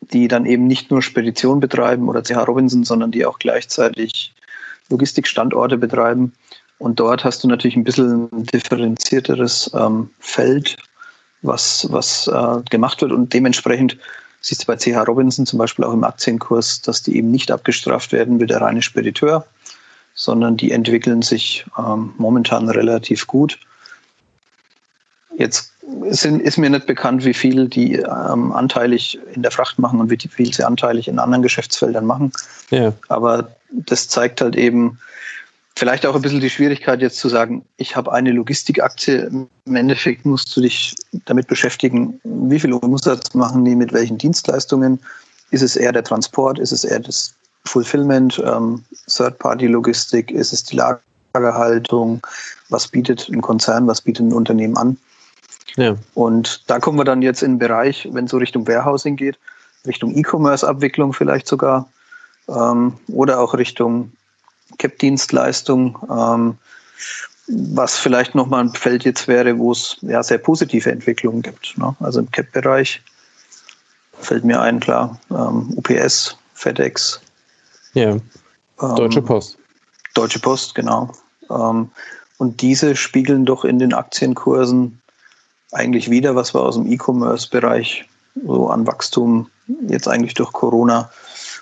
die 0.00 0.28
dann 0.28 0.46
eben 0.46 0.66
nicht 0.66 0.90
nur 0.90 1.02
Spedition 1.02 1.60
betreiben 1.60 2.08
oder 2.08 2.22
CH 2.22 2.46
Robinson, 2.46 2.84
sondern 2.84 3.10
die 3.10 3.24
auch 3.24 3.38
gleichzeitig 3.38 4.34
Logistikstandorte 4.88 5.76
betreiben. 5.76 6.32
Und 6.78 7.00
dort 7.00 7.24
hast 7.24 7.44
du 7.44 7.48
natürlich 7.48 7.76
ein 7.76 7.84
bisschen 7.84 8.28
ein 8.32 8.44
differenzierteres 8.44 9.70
ähm, 9.74 10.10
Feld, 10.20 10.76
was, 11.42 11.86
was 11.90 12.26
äh, 12.28 12.62
gemacht 12.70 13.02
wird. 13.02 13.12
Und 13.12 13.32
dementsprechend 13.34 13.98
siehst 14.40 14.62
du 14.62 14.66
bei 14.66 14.76
CH 14.76 15.06
Robinson 15.06 15.46
zum 15.46 15.58
Beispiel 15.58 15.84
auch 15.84 15.92
im 15.92 16.04
Aktienkurs, 16.04 16.80
dass 16.82 17.02
die 17.02 17.16
eben 17.16 17.30
nicht 17.30 17.50
abgestraft 17.50 18.12
werden 18.12 18.40
wie 18.40 18.46
der 18.46 18.60
reine 18.60 18.82
Spediteur, 18.82 19.46
sondern 20.18 20.56
die 20.56 20.72
entwickeln 20.72 21.22
sich 21.22 21.64
ähm, 21.78 22.12
momentan 22.18 22.68
relativ 22.68 23.26
gut. 23.28 23.58
Jetzt 25.36 25.72
sind, 26.10 26.42
ist 26.42 26.58
mir 26.58 26.68
nicht 26.68 26.86
bekannt, 26.86 27.24
wie 27.24 27.32
viel 27.32 27.68
die 27.68 27.94
ähm, 27.94 28.52
anteilig 28.52 29.18
in 29.32 29.42
der 29.42 29.52
Fracht 29.52 29.78
machen 29.78 30.00
und 30.00 30.10
wie 30.10 30.18
viel 30.18 30.52
sie 30.52 30.64
anteilig 30.64 31.06
in 31.06 31.20
anderen 31.20 31.42
Geschäftsfeldern 31.42 32.04
machen. 32.04 32.32
Ja. 32.70 32.92
Aber 33.08 33.52
das 33.70 34.08
zeigt 34.08 34.40
halt 34.40 34.56
eben 34.56 34.98
vielleicht 35.76 36.04
auch 36.04 36.16
ein 36.16 36.22
bisschen 36.22 36.40
die 36.40 36.50
Schwierigkeit 36.50 37.00
jetzt 37.00 37.18
zu 37.18 37.28
sagen, 37.28 37.64
ich 37.76 37.94
habe 37.94 38.12
eine 38.12 38.32
Logistikaktie. 38.32 39.46
Im 39.66 39.76
Endeffekt 39.76 40.26
musst 40.26 40.54
du 40.56 40.60
dich 40.60 40.96
damit 41.26 41.46
beschäftigen, 41.46 42.20
wie 42.24 42.58
viel 42.58 42.72
Umsatz 42.72 43.34
machen 43.34 43.64
die 43.64 43.76
mit 43.76 43.92
welchen 43.92 44.18
Dienstleistungen. 44.18 44.98
Ist 45.52 45.62
es 45.62 45.76
eher 45.76 45.92
der 45.92 46.02
Transport? 46.02 46.58
Ist 46.58 46.72
es 46.72 46.82
eher 46.82 46.98
das 46.98 47.37
Fulfillment, 47.68 48.42
ähm, 48.44 48.84
Third-Party-Logistik, 49.06 50.30
ist 50.30 50.52
es 50.52 50.64
die 50.64 50.76
Lagerhaltung, 50.76 52.20
was 52.68 52.88
bietet 52.88 53.28
ein 53.28 53.42
Konzern, 53.42 53.86
was 53.86 54.00
bietet 54.00 54.26
ein 54.26 54.32
Unternehmen 54.32 54.76
an. 54.76 54.96
Ja. 55.76 55.96
Und 56.14 56.62
da 56.66 56.78
kommen 56.78 56.98
wir 56.98 57.04
dann 57.04 57.22
jetzt 57.22 57.42
in 57.42 57.52
den 57.52 57.58
Bereich, 57.58 58.08
wenn 58.12 58.24
es 58.24 58.30
so 58.30 58.38
Richtung 58.38 58.66
Warehousing 58.66 59.16
geht, 59.16 59.38
Richtung 59.86 60.16
E-Commerce-Abwicklung 60.16 61.12
vielleicht 61.12 61.46
sogar 61.46 61.88
ähm, 62.48 62.94
oder 63.08 63.38
auch 63.38 63.54
Richtung 63.54 64.12
CAP-Dienstleistung, 64.78 65.98
ähm, 66.10 66.58
was 67.46 67.96
vielleicht 67.96 68.34
nochmal 68.34 68.64
ein 68.64 68.72
Feld 68.72 69.04
jetzt 69.04 69.28
wäre, 69.28 69.56
wo 69.58 69.72
es 69.72 69.96
ja 70.02 70.22
sehr 70.22 70.38
positive 70.38 70.90
Entwicklungen 70.90 71.42
gibt. 71.42 71.78
Ne? 71.78 71.94
Also 72.00 72.20
im 72.20 72.30
CAP-Bereich 72.30 73.00
fällt 74.20 74.44
mir 74.44 74.60
ein, 74.60 74.80
klar, 74.80 75.18
ähm, 75.30 75.72
UPS, 75.76 76.36
FedEx, 76.54 77.20
ja. 77.98 78.16
Deutsche 78.96 79.20
ähm, 79.20 79.24
Post. 79.24 79.58
Deutsche 80.14 80.38
Post, 80.38 80.74
genau. 80.74 81.12
Ähm, 81.50 81.90
und 82.38 82.60
diese 82.60 82.94
spiegeln 82.94 83.44
doch 83.44 83.64
in 83.64 83.78
den 83.78 83.92
Aktienkursen 83.92 85.00
eigentlich 85.72 86.10
wieder, 86.10 86.34
was 86.34 86.54
wir 86.54 86.60
aus 86.60 86.76
dem 86.76 86.90
E-Commerce-Bereich 86.90 88.08
so 88.46 88.68
an 88.68 88.86
Wachstum 88.86 89.50
jetzt 89.88 90.08
eigentlich 90.08 90.34
durch 90.34 90.52
Corona, 90.52 91.10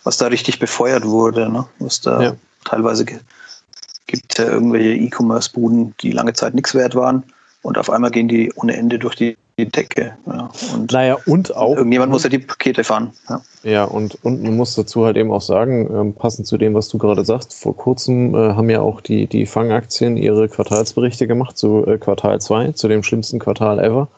was 0.05 0.19
da 0.19 0.26
richtig 0.26 0.59
befeuert 0.59 1.05
wurde, 1.05 1.49
ne? 1.49 1.66
was 1.78 2.00
da 2.00 2.23
ja. 2.23 2.37
teilweise 2.64 3.05
gibt 3.05 4.38
ja 4.38 4.45
irgendwelche 4.45 4.90
E-Commerce-Buden, 4.90 5.95
die 6.02 6.12
lange 6.12 6.35
Zeit 6.35 6.55
nichts 6.55 6.75
wert 6.75 6.95
waren 6.95 7.25
und 7.66 7.78
auf 7.78 7.90
einmal 7.90 8.11
gehen 8.11 8.28
die 8.28 8.52
ohne 8.54 8.76
Ende 8.76 8.99
durch 8.99 9.16
die 9.16 9.37
die 9.58 9.66
Decke. 9.66 10.12
Ja. 10.26 10.50
Und 10.75 10.92
naja, 10.92 11.16
und 11.25 11.56
auch. 11.56 11.76
Irgendjemand 11.76 12.12
muss 12.12 12.25
ja 12.25 12.28
die 12.28 12.38
Pakete 12.38 12.85
fahren. 12.85 13.11
Ja, 13.28 13.40
ja 13.62 13.85
und, 13.85 14.23
und 14.23 14.42
man 14.42 14.54
muss 14.54 14.75
dazu 14.75 15.06
halt 15.06 15.16
eben 15.16 15.32
auch 15.32 15.40
sagen, 15.40 15.88
ähm, 15.92 16.12
passend 16.14 16.46
zu 16.46 16.58
dem, 16.58 16.75
was 16.75 16.88
du 16.88 16.99
gerade 16.99 17.25
sagst, 17.25 17.54
vor 17.54 17.75
kurzem 17.75 18.35
äh, 18.35 18.52
haben 18.52 18.68
ja 18.68 18.82
auch 18.82 19.00
die, 19.00 19.26
die 19.26 19.46
Fangaktien 19.46 20.18
ihre 20.18 20.49
Quartalsberichte 20.49 21.26
gemacht, 21.26 21.56
zu 21.56 21.87
äh, 21.87 21.96
Quartal 21.96 22.40
2, 22.40 22.73
zu 22.73 22.88
dem 22.88 23.02
schlimmsten 23.02 23.38
Quartal 23.38 23.78
ever. 23.78 24.08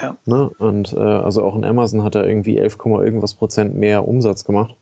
Ja. 0.00 0.16
Ne? 0.24 0.50
Und 0.58 0.92
äh, 0.92 0.98
also 0.98 1.44
auch 1.44 1.56
in 1.56 1.64
Amazon 1.64 2.04
hat 2.04 2.14
er 2.14 2.26
irgendwie 2.26 2.58
11, 2.58 2.78
irgendwas 2.84 3.34
Prozent 3.34 3.74
mehr 3.74 4.06
Umsatz 4.06 4.44
gemacht. 4.44 4.74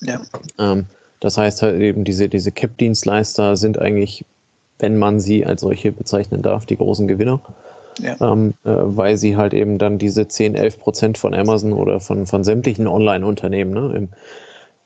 Ja. 0.00 0.22
Ähm, 0.58 0.86
das 1.20 1.36
heißt 1.36 1.60
halt 1.62 1.78
eben, 1.80 2.04
diese, 2.04 2.28
diese 2.28 2.50
CAP-Dienstleister 2.50 3.56
sind 3.56 3.78
eigentlich, 3.78 4.24
wenn 4.82 4.98
man 4.98 5.20
sie 5.20 5.46
als 5.46 5.62
solche 5.62 5.92
bezeichnen 5.92 6.42
darf, 6.42 6.66
die 6.66 6.76
großen 6.76 7.08
Gewinner. 7.08 7.40
Ja. 8.00 8.16
Ähm, 8.20 8.54
äh, 8.64 8.70
weil 8.74 9.16
sie 9.16 9.36
halt 9.36 9.54
eben 9.54 9.78
dann 9.78 9.98
diese 9.98 10.26
10, 10.26 10.54
11 10.54 10.78
Prozent 10.80 11.18
von 11.18 11.34
Amazon 11.34 11.72
oder 11.72 12.00
von, 12.00 12.26
von 12.26 12.42
sämtlichen 12.42 12.86
Online-Unternehmen, 12.86 13.72
ne, 13.72 13.94
im, 13.94 14.08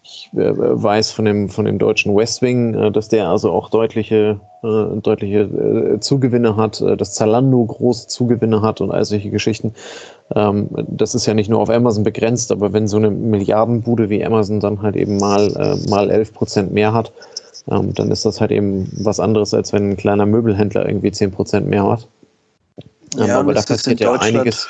ich 0.03 0.31
äh, 0.35 0.53
weiß 0.57 1.12
von 1.12 1.25
dem, 1.25 1.49
von 1.49 1.65
dem 1.65 1.79
deutschen 1.79 2.17
Westwing, 2.17 2.75
äh, 2.75 2.91
dass 2.91 3.09
der 3.09 3.29
also 3.29 3.53
auch 3.53 3.71
deutliche, 3.71 4.41
äh, 4.62 5.00
deutliche 5.00 5.41
äh, 5.41 6.00
Zugewinne 6.00 6.57
hat, 6.57 6.81
äh, 6.81 6.97
dass 6.97 7.15
Zalando 7.15 7.65
große 7.65 8.09
Zugewinne 8.09 8.61
hat 8.61 8.81
und 8.81 8.91
all 8.91 9.05
solche 9.05 9.31
Geschichten. 9.31 9.73
Ähm, 10.35 10.69
das 10.88 11.15
ist 11.15 11.26
ja 11.26 11.35
nicht 11.35 11.49
nur 11.49 11.61
auf 11.61 11.71
Amazon 11.71 12.05
begrenzt, 12.05 12.53
aber 12.53 12.73
wenn 12.73 12.88
so 12.88 12.97
eine 12.97 13.11
Milliardenbude 13.11 14.11
wie 14.11 14.25
Amazon 14.25 14.61
dann 14.61 14.83
halt 14.83 14.97
eben 14.97 15.17
mal, 15.17 15.47
äh, 15.57 15.88
mal 15.88 16.11
11 16.11 16.35
Prozent 16.35 16.73
mehr 16.73 16.93
hat, 16.93 17.12
ähm, 17.69 17.95
dann 17.95 18.11
ist 18.11 18.25
das 18.25 18.41
halt 18.41 18.51
eben 18.51 18.91
was 18.93 19.21
anderes, 19.21 19.55
als 19.55 19.73
wenn 19.73 19.91
ein 19.91 19.97
kleiner 19.97 20.27
Möbelhändler 20.27 20.87
irgendwie 20.87 21.13
10 21.13 21.33
Prozent 21.33 21.69
mehr 21.69 21.87
hat. 21.87 22.07
Ähm, 23.17 23.27
ja, 23.27 23.41
aber 23.41 23.55
da 23.55 23.63
passiert 23.63 24.01
ja 24.01 24.13
einiges. 24.13 24.69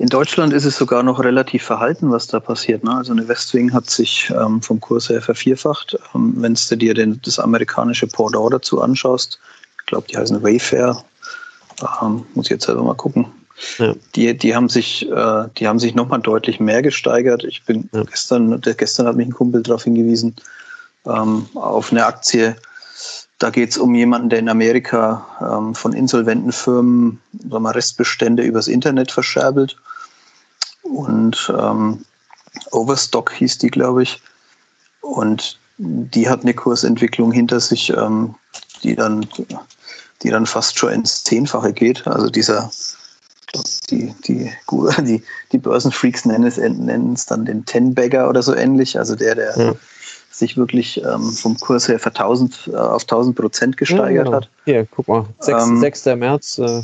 In 0.00 0.08
Deutschland 0.08 0.52
ist 0.52 0.64
es 0.64 0.76
sogar 0.76 1.02
noch 1.02 1.18
relativ 1.18 1.64
verhalten, 1.64 2.12
was 2.12 2.28
da 2.28 2.38
passiert. 2.38 2.84
Ne? 2.84 2.96
Also 2.96 3.12
eine 3.12 3.26
Westwing 3.26 3.72
hat 3.72 3.90
sich 3.90 4.30
ähm, 4.30 4.62
vom 4.62 4.80
Kurs 4.80 5.08
her 5.08 5.20
vervierfacht. 5.20 5.98
Ähm, 6.14 6.34
Wenn 6.36 6.54
du 6.54 6.76
dir 6.76 6.94
den, 6.94 7.20
das 7.24 7.40
amerikanische 7.40 8.06
Pendant 8.06 8.52
dazu 8.52 8.80
anschaust, 8.80 9.40
ich 9.80 9.86
glaube, 9.86 10.06
die 10.08 10.16
heißen 10.16 10.40
Wayfair, 10.40 11.02
ähm, 12.00 12.24
muss 12.34 12.46
ich 12.46 12.50
jetzt 12.50 12.66
selber 12.66 12.84
mal 12.84 12.94
gucken. 12.94 13.26
Ja. 13.78 13.94
Die, 14.14 14.38
die 14.38 14.54
haben 14.54 14.68
sich, 14.68 15.10
äh, 15.10 15.44
die 15.56 15.66
haben 15.66 15.80
sich 15.80 15.96
nochmal 15.96 16.20
deutlich 16.20 16.60
mehr 16.60 16.80
gesteigert. 16.80 17.42
Ich 17.42 17.64
bin 17.64 17.90
ja. 17.92 18.04
gestern, 18.04 18.60
der, 18.60 18.74
gestern 18.74 19.08
hat 19.08 19.16
mich 19.16 19.26
ein 19.26 19.32
Kumpel 19.32 19.64
darauf 19.64 19.82
hingewiesen, 19.82 20.36
ähm, 21.08 21.48
auf 21.54 21.90
eine 21.90 22.06
Aktie. 22.06 22.56
Da 23.38 23.50
geht 23.50 23.70
es 23.70 23.78
um 23.78 23.94
jemanden, 23.94 24.30
der 24.30 24.40
in 24.40 24.48
Amerika 24.48 25.24
ähm, 25.40 25.74
von 25.74 25.92
insolventen 25.92 26.52
Firmen 26.52 27.20
sagen 27.48 27.62
wir, 27.62 27.74
Restbestände 27.74 28.42
übers 28.42 28.68
Internet 28.68 29.12
verscherbelt 29.12 29.76
und 30.82 31.52
ähm, 31.56 32.04
Overstock 32.72 33.32
hieß 33.32 33.58
die, 33.58 33.68
glaube 33.68 34.02
ich. 34.02 34.20
Und 35.00 35.58
die 35.78 36.28
hat 36.28 36.42
eine 36.42 36.54
Kursentwicklung 36.54 37.30
hinter 37.30 37.60
sich, 37.60 37.90
ähm, 37.90 38.34
die, 38.82 38.96
dann, 38.96 39.26
die 40.22 40.30
dann 40.30 40.46
fast 40.46 40.78
schon 40.78 40.92
ins 40.92 41.22
Zehnfache 41.24 41.72
geht. 41.72 42.06
Also 42.06 42.28
dieser, 42.28 42.70
die, 43.90 44.14
die, 44.26 44.52
die, 45.02 45.22
die 45.52 45.58
Börsenfreaks 45.58 46.24
nennen 46.24 46.46
es, 46.46 46.56
nennen 46.56 47.12
es 47.12 47.26
dann 47.26 47.44
den 47.44 47.64
Ten-Bagger 47.64 48.28
oder 48.28 48.42
so 48.42 48.54
ähnlich. 48.54 48.98
Also 48.98 49.14
der, 49.14 49.34
der. 49.36 49.76
Sich 50.38 50.56
wirklich 50.56 51.02
ähm, 51.04 51.32
vom 51.32 51.58
Kurs 51.58 51.88
her 51.88 52.00
1000, 52.02 52.70
äh, 52.72 52.76
auf 52.76 53.02
1000 53.02 53.36
Prozent 53.36 53.76
gesteigert 53.76 54.10
ja, 54.12 54.22
genau. 54.24 54.36
hat. 54.36 54.50
Hier, 54.64 54.86
guck 54.86 55.08
mal, 55.08 55.26
6, 55.40 55.66
ähm, 55.66 55.80
6. 55.80 56.06
März 56.16 56.58
äh, 56.58 56.82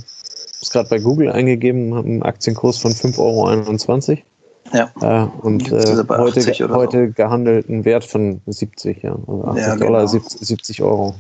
es 0.64 0.70
gerade 0.70 0.88
bei 0.88 0.99
Google 0.99 1.30
eingegeben, 1.30 1.94
haben 1.94 2.08
einen 2.08 2.23
Aktienkurs 2.23 2.78
von 2.78 2.92
5,21 2.92 4.11
Euro. 4.11 4.18
Ja. 4.73 4.90
Äh, 5.00 5.28
und 5.42 5.70
äh, 5.70 6.04
heute, 6.08 6.68
heute 6.70 7.06
so. 7.06 7.12
gehandelten 7.12 7.84
Wert 7.84 8.04
von 8.04 8.40
70, 8.46 9.02
ja. 9.02 9.12
Also 9.12 9.44
80 9.44 9.62
ja, 9.62 9.75
genau. 9.75 9.87
Dollar, 9.87 10.08
70, 10.08 10.40
70 10.49 10.82
Euro. 10.82 11.14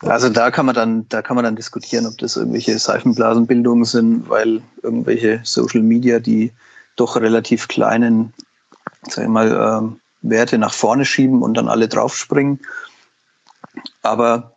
Also 0.00 0.28
da 0.28 0.50
kann 0.50 0.66
man 0.66 0.74
dann, 0.74 1.08
da 1.08 1.22
kann 1.22 1.34
man 1.34 1.44
dann 1.44 1.56
diskutieren, 1.56 2.06
ob 2.06 2.18
das 2.18 2.36
irgendwelche 2.36 2.78
Seifenblasenbildungen 2.78 3.84
sind, 3.84 4.28
weil 4.28 4.60
irgendwelche 4.82 5.40
Social 5.44 5.80
Media, 5.80 6.18
die 6.18 6.52
doch 6.96 7.16
relativ 7.16 7.68
kleinen, 7.68 8.34
sag 9.08 9.24
ich 9.24 9.30
mal, 9.30 9.80
ähm, 9.82 10.00
Werte 10.24 10.58
nach 10.58 10.72
vorne 10.72 11.04
schieben 11.04 11.42
und 11.42 11.54
dann 11.54 11.68
alle 11.68 11.88
draufspringen. 11.88 12.60
Aber 14.02 14.54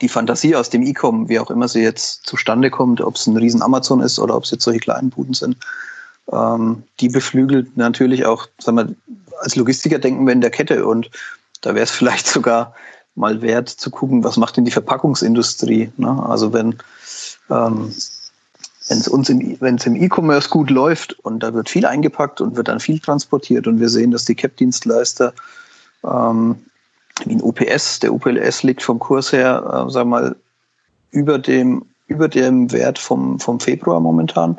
die 0.00 0.08
Fantasie 0.08 0.56
aus 0.56 0.70
dem 0.70 0.82
E-Com, 0.82 1.28
wie 1.28 1.38
auch 1.38 1.50
immer 1.50 1.68
sie 1.68 1.82
jetzt 1.82 2.26
zustande 2.26 2.70
kommt, 2.70 3.00
ob 3.00 3.16
es 3.16 3.26
ein 3.26 3.36
riesen 3.36 3.62
Amazon 3.62 4.00
ist 4.00 4.18
oder 4.18 4.36
ob 4.36 4.44
es 4.44 4.50
jetzt 4.50 4.64
solche 4.64 4.80
kleinen 4.80 5.10
Buden 5.10 5.34
sind, 5.34 5.56
ähm, 6.32 6.82
die 7.00 7.08
beflügelt 7.08 7.76
natürlich 7.76 8.24
auch, 8.24 8.48
sagen 8.58 8.76
wir, 8.78 8.94
als 9.40 9.56
Logistiker 9.56 9.98
denken 9.98 10.26
wir 10.26 10.32
in 10.32 10.40
der 10.40 10.50
Kette 10.50 10.86
und 10.86 11.10
da 11.60 11.74
wäre 11.74 11.84
es 11.84 11.90
vielleicht 11.92 12.26
sogar 12.26 12.74
mal 13.14 13.42
wert 13.42 13.68
zu 13.68 13.90
gucken, 13.90 14.24
was 14.24 14.38
macht 14.38 14.56
denn 14.56 14.64
die 14.64 14.70
Verpackungsindustrie. 14.70 15.92
Ne? 15.98 16.22
Also 16.26 16.54
wenn 16.54 16.78
ähm, 17.50 17.92
wenn 18.92 18.98
es 18.98 19.08
uns 19.08 19.30
im, 19.30 19.56
wenn 19.60 19.76
es 19.76 19.86
im 19.86 19.96
E-Commerce 19.96 20.50
gut 20.50 20.68
läuft 20.68 21.18
und 21.20 21.42
da 21.42 21.54
wird 21.54 21.70
viel 21.70 21.86
eingepackt 21.86 22.42
und 22.42 22.56
wird 22.56 22.68
dann 22.68 22.78
viel 22.78 23.00
transportiert 23.00 23.66
und 23.66 23.80
wir 23.80 23.88
sehen, 23.88 24.10
dass 24.10 24.26
die 24.26 24.34
CAP-Dienstleister 24.34 25.32
ähm, 26.04 26.56
wie 27.24 27.34
ein 27.34 27.40
OPS. 27.40 28.00
Der 28.00 28.12
UPLS 28.12 28.62
liegt 28.64 28.82
vom 28.82 28.98
Kurs 28.98 29.32
her, 29.32 29.86
äh, 29.86 29.90
sag 29.90 30.06
mal, 30.06 30.36
über 31.10 31.38
dem, 31.38 31.86
über 32.06 32.28
dem 32.28 32.70
Wert 32.70 32.98
vom, 32.98 33.40
vom 33.40 33.60
Februar 33.60 33.98
momentan. 33.98 34.58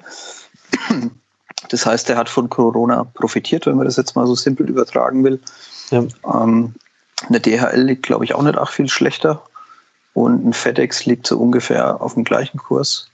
Das 1.70 1.86
heißt, 1.86 2.10
er 2.10 2.18
hat 2.18 2.28
von 2.28 2.50
Corona 2.50 3.04
profitiert, 3.04 3.68
wenn 3.68 3.78
man 3.78 3.86
das 3.86 3.98
jetzt 3.98 4.16
mal 4.16 4.26
so 4.26 4.34
simpel 4.34 4.68
übertragen 4.68 5.24
will. 5.24 5.40
Ja. 5.92 6.06
Ähm, 6.26 6.74
eine 7.30 7.40
DHL 7.40 7.84
liegt, 7.84 8.04
glaube 8.04 8.26
ich, 8.26 8.34
auch 8.34 8.42
nicht 8.42 8.58
auch 8.58 8.70
viel 8.70 8.90
schlechter. 8.90 9.44
Und 10.16 10.44
ein 10.44 10.54
FedEx 10.54 11.06
liegt 11.06 11.28
so 11.28 11.38
ungefähr 11.38 12.02
auf 12.02 12.16
dem 12.16 12.24
gleichen 12.24 12.58
Kurs 12.58 13.08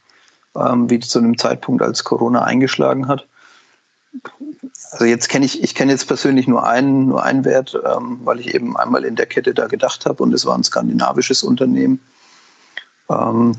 ähm, 0.67 0.89
wie 0.89 0.99
zu 0.99 1.19
einem 1.19 1.37
Zeitpunkt, 1.37 1.81
als 1.81 2.03
Corona 2.03 2.43
eingeschlagen 2.43 3.07
hat. 3.07 3.25
Also 4.91 5.05
jetzt 5.05 5.29
kenne 5.29 5.45
ich, 5.45 5.63
ich 5.63 5.75
kenne 5.75 5.91
jetzt 5.91 6.07
persönlich 6.07 6.47
nur 6.47 6.65
einen, 6.67 7.07
nur 7.07 7.23
einen 7.23 7.45
Wert, 7.45 7.79
ähm, 7.85 8.19
weil 8.23 8.39
ich 8.39 8.53
eben 8.53 8.75
einmal 8.75 9.05
in 9.05 9.15
der 9.15 9.27
Kette 9.27 9.53
da 9.53 9.67
gedacht 9.67 10.05
habe 10.05 10.23
und 10.23 10.33
es 10.33 10.45
war 10.45 10.55
ein 10.55 10.63
skandinavisches 10.63 11.43
Unternehmen. 11.43 11.99
Ähm, 13.09 13.55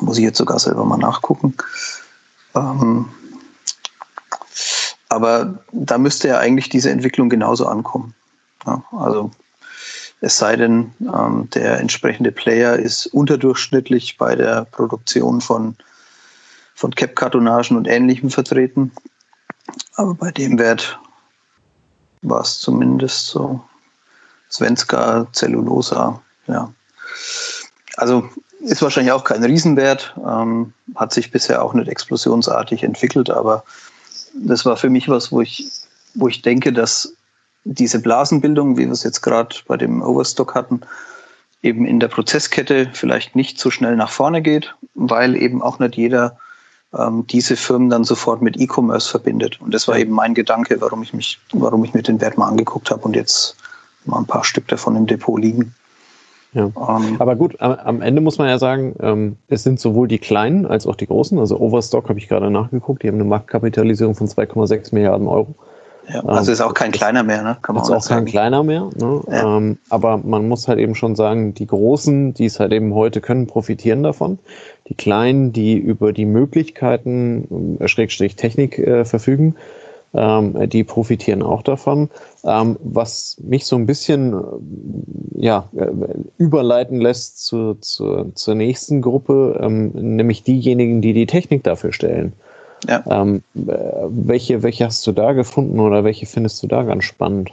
muss 0.00 0.18
ich 0.18 0.24
jetzt 0.24 0.38
sogar 0.38 0.58
selber 0.58 0.84
mal 0.84 0.98
nachgucken. 0.98 1.54
Ähm, 2.54 3.08
aber 5.08 5.58
da 5.72 5.98
müsste 5.98 6.28
ja 6.28 6.38
eigentlich 6.38 6.68
diese 6.68 6.90
Entwicklung 6.90 7.28
genauso 7.28 7.66
ankommen. 7.66 8.14
Ja, 8.66 8.82
also 8.92 9.30
es 10.20 10.38
sei 10.38 10.56
denn, 10.56 10.92
ähm, 11.00 11.50
der 11.50 11.80
entsprechende 11.80 12.30
Player 12.32 12.76
ist 12.76 13.06
unterdurchschnittlich 13.06 14.16
bei 14.16 14.36
der 14.36 14.64
Produktion 14.64 15.40
von, 15.40 15.76
von 16.82 16.92
Cap-Kartonagen 16.96 17.76
und 17.76 17.86
Ähnlichem 17.86 18.28
vertreten. 18.28 18.90
Aber 19.94 20.14
bei 20.14 20.32
dem 20.32 20.58
Wert 20.58 20.98
war 22.22 22.40
es 22.40 22.58
zumindest 22.58 23.28
so. 23.28 23.62
Svenska, 24.50 25.26
Cellulosa, 25.32 26.20
ja. 26.48 26.72
Also 27.96 28.28
ist 28.60 28.82
wahrscheinlich 28.82 29.12
auch 29.12 29.22
kein 29.22 29.44
Riesenwert, 29.44 30.14
ähm, 30.26 30.72
hat 30.96 31.14
sich 31.14 31.30
bisher 31.30 31.62
auch 31.62 31.72
nicht 31.72 31.88
explosionsartig 31.88 32.82
entwickelt, 32.82 33.30
aber 33.30 33.64
das 34.34 34.66
war 34.66 34.76
für 34.76 34.90
mich 34.90 35.08
was, 35.08 35.30
wo 35.30 35.40
ich, 35.40 35.70
wo 36.14 36.26
ich 36.26 36.42
denke, 36.42 36.72
dass 36.72 37.14
diese 37.64 38.00
Blasenbildung, 38.00 38.76
wie 38.76 38.86
wir 38.86 38.92
es 38.92 39.04
jetzt 39.04 39.22
gerade 39.22 39.54
bei 39.68 39.76
dem 39.76 40.02
Overstock 40.02 40.54
hatten, 40.56 40.80
eben 41.62 41.86
in 41.86 42.00
der 42.00 42.08
Prozesskette 42.08 42.90
vielleicht 42.92 43.36
nicht 43.36 43.58
so 43.60 43.70
schnell 43.70 43.94
nach 43.94 44.10
vorne 44.10 44.42
geht, 44.42 44.74
weil 44.94 45.36
eben 45.36 45.62
auch 45.62 45.78
nicht 45.78 45.96
jeder 45.96 46.36
ähm, 46.98 47.26
diese 47.26 47.56
Firmen 47.56 47.90
dann 47.90 48.04
sofort 48.04 48.42
mit 48.42 48.58
E-Commerce 48.60 49.08
verbindet. 49.08 49.60
Und 49.60 49.72
das 49.72 49.88
war 49.88 49.98
eben 49.98 50.12
mein 50.12 50.34
Gedanke, 50.34 50.80
warum 50.80 51.02
ich 51.02 51.14
mich, 51.14 51.38
warum 51.52 51.84
ich 51.84 51.94
mir 51.94 52.02
den 52.02 52.20
Wert 52.20 52.38
mal 52.38 52.48
angeguckt 52.48 52.90
habe 52.90 53.02
und 53.02 53.16
jetzt 53.16 53.56
mal 54.04 54.18
ein 54.18 54.26
paar 54.26 54.44
Stück 54.44 54.68
davon 54.68 54.96
im 54.96 55.06
Depot 55.06 55.40
liegen. 55.40 55.74
Ja. 56.54 56.64
Ähm, 56.64 57.16
Aber 57.18 57.34
gut, 57.36 57.60
am 57.60 58.02
Ende 58.02 58.20
muss 58.20 58.36
man 58.36 58.48
ja 58.48 58.58
sagen, 58.58 58.94
ähm, 59.00 59.36
es 59.48 59.62
sind 59.62 59.80
sowohl 59.80 60.06
die 60.06 60.18
kleinen 60.18 60.66
als 60.66 60.86
auch 60.86 60.96
die 60.96 61.06
großen. 61.06 61.38
Also 61.38 61.58
Overstock 61.58 62.10
habe 62.10 62.18
ich 62.18 62.28
gerade 62.28 62.50
nachgeguckt, 62.50 63.02
die 63.02 63.08
haben 63.08 63.14
eine 63.14 63.24
Marktkapitalisierung 63.24 64.14
von 64.14 64.26
2,6 64.26 64.94
Milliarden 64.94 65.28
Euro. 65.28 65.54
Ja, 66.08 66.24
also 66.24 66.50
ähm, 66.50 66.52
ist 66.54 66.60
auch 66.60 66.74
kein 66.74 66.92
kleiner 66.92 67.22
mehr, 67.22 67.42
ne? 67.42 67.56
Kann 67.62 67.74
man 67.74 67.84
ist 67.84 67.90
auch, 67.90 67.96
auch 67.96 68.08
kein 68.08 68.24
kleiner 68.24 68.62
mehr. 68.62 68.90
Ne? 68.96 69.20
Ja. 69.28 69.56
Ähm, 69.56 69.78
aber 69.88 70.18
man 70.18 70.48
muss 70.48 70.68
halt 70.68 70.78
eben 70.78 70.94
schon 70.94 71.14
sagen, 71.14 71.54
die 71.54 71.66
Großen, 71.66 72.34
die 72.34 72.46
es 72.46 72.58
halt 72.58 72.72
eben 72.72 72.94
heute 72.94 73.20
können, 73.20 73.46
profitieren 73.46 74.02
davon. 74.02 74.38
Die 74.88 74.94
Kleinen, 74.94 75.52
die 75.52 75.74
über 75.76 76.12
die 76.12 76.26
Möglichkeiten, 76.26 77.78
äh, 77.80 77.88
Schrägstrich 77.88 78.36
Technik 78.36 78.78
äh, 78.78 79.04
verfügen, 79.04 79.54
Ähm, 80.14 80.68
die 80.68 80.84
profitieren 80.84 81.42
auch 81.42 81.62
davon. 81.62 82.10
Ähm, 82.44 82.76
was 82.82 83.38
mich 83.40 83.64
so 83.64 83.76
ein 83.76 83.86
bisschen 83.86 84.34
äh, 84.34 85.46
ja, 85.46 85.70
äh, 85.74 85.86
überleiten 86.36 87.00
lässt 87.00 87.46
zu, 87.46 87.76
zu, 87.80 88.30
zur 88.34 88.54
nächsten 88.54 89.00
Gruppe, 89.00 89.58
ähm, 89.62 89.92
nämlich 89.94 90.42
diejenigen, 90.42 91.00
die 91.00 91.14
die 91.14 91.24
Technik 91.26 91.64
dafür 91.64 91.92
stellen. 91.94 92.34
Ja. 92.88 93.04
Ähm, 93.06 93.42
äh, 93.54 93.70
welche, 94.08 94.62
welche 94.62 94.86
hast 94.86 95.06
du 95.06 95.12
da 95.12 95.32
gefunden 95.32 95.78
oder 95.80 96.04
welche 96.04 96.26
findest 96.26 96.62
du 96.62 96.66
da 96.66 96.82
ganz 96.82 97.04
spannend? 97.04 97.52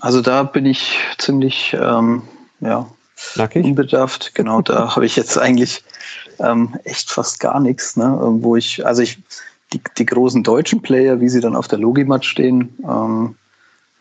Also 0.00 0.20
da 0.20 0.42
bin 0.42 0.66
ich 0.66 0.98
ziemlich 1.18 1.76
ähm, 1.80 2.22
ja, 2.60 2.88
Nackig? 3.36 3.64
unbedarft. 3.64 4.34
Genau, 4.34 4.60
da 4.60 4.94
habe 4.94 5.06
ich 5.06 5.16
jetzt 5.16 5.38
eigentlich 5.38 5.82
ähm, 6.40 6.76
echt 6.84 7.10
fast 7.10 7.40
gar 7.40 7.60
nichts, 7.60 7.96
ne? 7.96 8.16
wo 8.40 8.56
ich, 8.56 8.84
also 8.84 9.02
ich, 9.02 9.18
die, 9.72 9.80
die 9.96 10.06
großen 10.06 10.42
deutschen 10.42 10.82
Player, 10.82 11.20
wie 11.20 11.28
sie 11.28 11.40
dann 11.40 11.56
auf 11.56 11.68
der 11.68 11.78
Logimat 11.78 12.24
stehen, 12.24 12.76
ähm, 12.84 13.36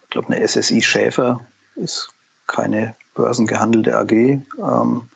ich 0.03 0.11
glaube, 0.11 0.33
eine 0.33 0.47
SSI 0.47 0.81
Schäfer 0.81 1.41
ist 1.75 2.09
keine 2.47 2.95
börsengehandelte 3.13 3.97
AG, 3.97 4.11
ähm, 4.11 5.09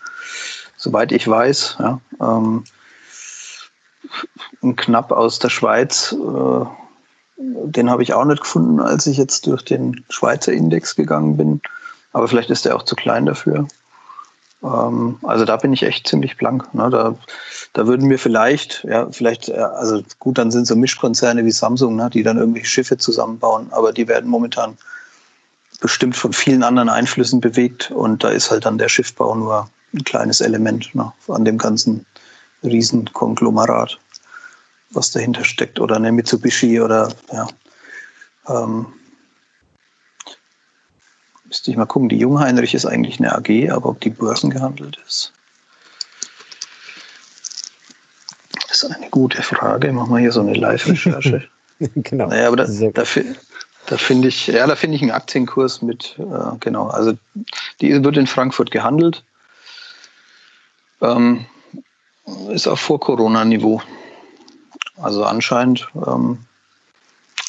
soweit 0.75 1.13
ich 1.13 1.27
weiß. 1.27 1.77
Ja, 1.79 2.01
ähm, 2.19 2.65
knapp 4.75 5.11
aus 5.11 5.39
der 5.39 5.49
Schweiz, 5.49 6.13
äh, 6.13 6.65
den 7.37 7.89
habe 7.89 8.03
ich 8.03 8.13
auch 8.13 8.25
nicht 8.25 8.41
gefunden, 8.41 8.79
als 8.79 9.07
ich 9.07 9.17
jetzt 9.17 9.47
durch 9.47 9.63
den 9.63 10.03
Schweizer 10.09 10.53
Index 10.53 10.95
gegangen 10.95 11.37
bin. 11.37 11.61
Aber 12.13 12.27
vielleicht 12.27 12.49
ist 12.49 12.65
der 12.65 12.75
auch 12.75 12.83
zu 12.83 12.95
klein 12.95 13.25
dafür. 13.25 13.67
Ähm, 14.63 15.17
also 15.23 15.45
da 15.45 15.57
bin 15.57 15.73
ich 15.73 15.83
echt 15.83 16.07
ziemlich 16.07 16.37
blank. 16.37 16.73
Ne? 16.73 16.89
Da, 16.89 17.15
da 17.73 17.87
würden 17.87 18.09
wir 18.09 18.19
vielleicht, 18.19 18.83
ja, 18.87 19.09
vielleicht, 19.11 19.49
äh, 19.49 19.53
also 19.53 20.03
gut, 20.19 20.37
dann 20.37 20.51
sind 20.51 20.67
so 20.67 20.75
Mischkonzerne 20.75 21.45
wie 21.45 21.51
Samsung, 21.51 21.95
ne, 21.95 22.09
die 22.11 22.23
dann 22.23 22.37
irgendwie 22.37 22.65
Schiffe 22.65 22.97
zusammenbauen, 22.97 23.67
aber 23.71 23.93
die 23.93 24.07
werden 24.07 24.29
momentan 24.29 24.77
bestimmt 25.79 26.15
von 26.15 26.31
vielen 26.31 26.63
anderen 26.63 26.89
Einflüssen 26.89 27.41
bewegt 27.41 27.89
und 27.91 28.23
da 28.23 28.29
ist 28.29 28.51
halt 28.51 28.65
dann 28.65 28.77
der 28.77 28.89
Schiffbau 28.89 29.33
nur 29.35 29.67
ein 29.93 30.03
kleines 30.03 30.41
Element 30.41 30.93
ne, 30.93 31.11
an 31.27 31.43
dem 31.43 31.57
ganzen 31.57 32.05
Riesenkonglomerat, 32.63 33.97
was 34.91 35.11
dahinter 35.11 35.43
steckt. 35.43 35.79
Oder 35.79 35.95
eine 35.95 36.11
Mitsubishi 36.11 36.79
oder 36.81 37.13
ja. 37.31 37.47
Ähm, 38.47 38.87
Müsste 41.51 41.69
ich 41.69 41.75
mal 41.75 41.85
gucken. 41.85 42.07
Die 42.07 42.17
Jungheinrich 42.17 42.73
ist 42.73 42.85
eigentlich 42.85 43.19
eine 43.19 43.35
AG, 43.35 43.69
aber 43.71 43.89
ob 43.89 43.99
die 43.99 44.09
börsengehandelt 44.09 44.97
ist, 45.05 45.33
ist 48.71 48.85
eine 48.85 49.09
gute 49.09 49.43
Frage. 49.43 49.91
Machen 49.91 50.13
wir 50.13 50.19
hier 50.19 50.31
so 50.31 50.39
eine 50.39 50.53
Live-Recherche. 50.53 51.45
genau. 51.95 52.27
Naja, 52.27 52.47
aber 52.47 52.55
da, 52.55 52.65
da, 52.65 53.03
da 53.87 53.97
finde 53.97 54.27
ich, 54.29 54.47
ja, 54.47 54.65
da 54.65 54.77
finde 54.77 54.95
ich 54.95 55.01
einen 55.01 55.11
Aktienkurs 55.11 55.81
mit, 55.81 56.15
äh, 56.19 56.55
genau. 56.61 56.87
Also 56.87 57.17
die 57.81 58.01
wird 58.01 58.15
in 58.15 58.27
Frankfurt 58.27 58.71
gehandelt. 58.71 59.21
Ähm, 61.01 61.45
ist 62.49 62.67
auf 62.67 62.79
Vor-Corona-Niveau. 62.79 63.81
Also 65.01 65.23
anscheinend 65.25 65.87
ähm, 66.07 66.39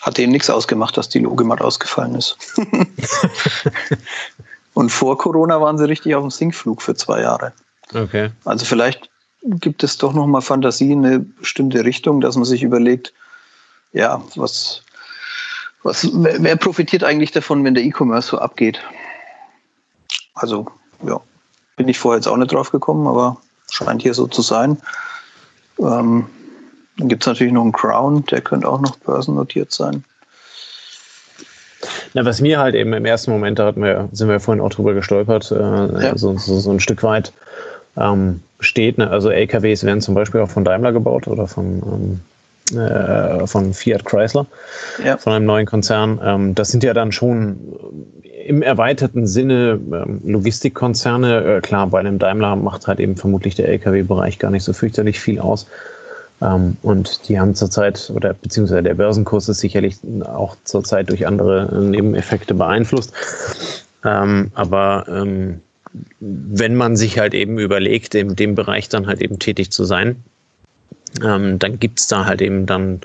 hat 0.00 0.18
denen 0.18 0.32
nichts 0.32 0.50
ausgemacht, 0.50 0.96
dass 0.96 1.08
die 1.08 1.20
Logimat 1.20 1.60
ausgefallen 1.60 2.14
ist. 2.14 2.36
Und 4.74 4.90
vor 4.90 5.18
Corona 5.18 5.60
waren 5.60 5.76
sie 5.78 5.86
richtig 5.86 6.14
auf 6.14 6.22
dem 6.22 6.30
Sinkflug 6.30 6.80
für 6.82 6.94
zwei 6.94 7.20
Jahre. 7.20 7.52
Okay. 7.94 8.30
Also 8.44 8.64
vielleicht 8.64 9.10
gibt 9.42 9.82
es 9.82 9.98
doch 9.98 10.12
noch 10.12 10.26
mal 10.26 10.40
Fantasie 10.40 10.92
in 10.92 11.04
eine 11.04 11.18
bestimmte 11.18 11.84
Richtung, 11.84 12.20
dass 12.20 12.36
man 12.36 12.44
sich 12.44 12.62
überlegt, 12.62 13.12
ja, 13.92 14.22
was, 14.36 14.82
was, 15.82 16.08
wer 16.12 16.56
profitiert 16.56 17.04
eigentlich 17.04 17.32
davon, 17.32 17.64
wenn 17.64 17.74
der 17.74 17.84
E-Commerce 17.84 18.28
so 18.28 18.38
abgeht? 18.38 18.80
Also, 20.34 20.66
ja, 21.06 21.20
bin 21.76 21.88
ich 21.88 21.98
vorher 21.98 22.18
jetzt 22.18 22.28
auch 22.28 22.36
nicht 22.36 22.52
drauf 22.52 22.70
gekommen, 22.70 23.06
aber 23.06 23.36
scheint 23.72 24.02
hier 24.02 24.14
so 24.14 24.26
zu 24.26 24.42
sein. 24.42 24.78
Ähm, 25.78 26.26
dann 26.98 27.08
gibt 27.08 27.22
es 27.22 27.26
natürlich 27.26 27.52
noch 27.52 27.62
einen 27.62 27.72
Crown, 27.72 28.24
der 28.26 28.42
könnte 28.42 28.68
auch 28.68 28.80
noch 28.80 28.96
börsennotiert 28.98 29.72
sein. 29.72 30.04
Na, 32.14 32.24
was 32.24 32.40
mir 32.40 32.60
halt 32.60 32.74
eben 32.74 32.92
im 32.92 33.04
ersten 33.06 33.30
Moment, 33.30 33.58
da 33.58 33.66
hatten 33.66 33.82
wir, 33.82 34.08
sind 34.12 34.28
wir 34.28 34.38
vorhin 34.38 34.62
auch 34.62 34.70
drüber 34.70 34.94
gestolpert, 34.94 35.50
äh, 35.50 35.56
ja. 35.56 36.16
so, 36.16 36.36
so, 36.38 36.60
so, 36.60 36.70
ein 36.70 36.78
Stück 36.78 37.02
weit 37.02 37.32
ähm, 37.96 38.40
steht. 38.60 38.98
Ne? 38.98 39.10
Also 39.10 39.30
LKWs 39.30 39.82
werden 39.82 40.00
zum 40.00 40.14
Beispiel 40.14 40.40
auch 40.42 40.50
von 40.50 40.64
Daimler 40.64 40.92
gebaut 40.92 41.26
oder 41.26 41.48
von, 41.48 42.20
ähm, 42.70 42.78
äh, 42.78 43.46
von 43.46 43.72
Fiat 43.74 44.04
Chrysler, 44.04 44.46
ja. 45.02 45.16
von 45.16 45.32
einem 45.32 45.46
neuen 45.46 45.66
Konzern. 45.66 46.20
Ähm, 46.22 46.54
das 46.54 46.68
sind 46.68 46.84
ja 46.84 46.94
dann 46.94 47.10
schon 47.10 47.58
im 48.46 48.62
erweiterten 48.62 49.26
Sinne 49.26 49.80
ähm, 49.92 50.20
Logistikkonzerne. 50.24 51.56
Äh, 51.56 51.60
klar, 51.60 51.86
bei 51.86 52.00
einem 52.00 52.18
Daimler 52.18 52.56
macht 52.56 52.86
halt 52.86 53.00
eben 53.00 53.16
vermutlich 53.16 53.54
der 53.54 53.68
LKW-Bereich 53.68 54.38
gar 54.38 54.50
nicht 54.50 54.64
so 54.64 54.72
fürchterlich 54.72 55.20
viel 55.20 55.38
aus. 55.38 55.66
Ähm, 56.40 56.76
und 56.82 57.28
die 57.28 57.38
haben 57.38 57.54
zurzeit, 57.54 58.10
oder 58.14 58.34
beziehungsweise 58.34 58.82
der 58.82 58.94
Börsenkurs 58.94 59.48
ist 59.48 59.60
sicherlich 59.60 59.96
auch 60.24 60.56
zurzeit 60.64 61.08
durch 61.08 61.26
andere 61.26 61.80
Nebeneffekte 61.80 62.54
beeinflusst. 62.54 63.12
Ähm, 64.04 64.50
aber 64.54 65.04
wenn 66.18 66.74
man 66.74 66.96
sich 66.96 67.18
halt 67.20 67.34
eben 67.34 67.58
überlegt, 67.58 68.16
in 68.16 68.34
dem 68.34 68.56
Bereich 68.56 68.88
dann 68.88 69.06
halt 69.06 69.22
eben 69.22 69.38
tätig 69.38 69.70
zu 69.70 69.84
sein, 69.84 70.16
dann 71.20 71.78
gibt's 71.78 72.08
da 72.08 72.24
halt 72.24 72.42
eben 72.42 72.66
dann 72.66 73.02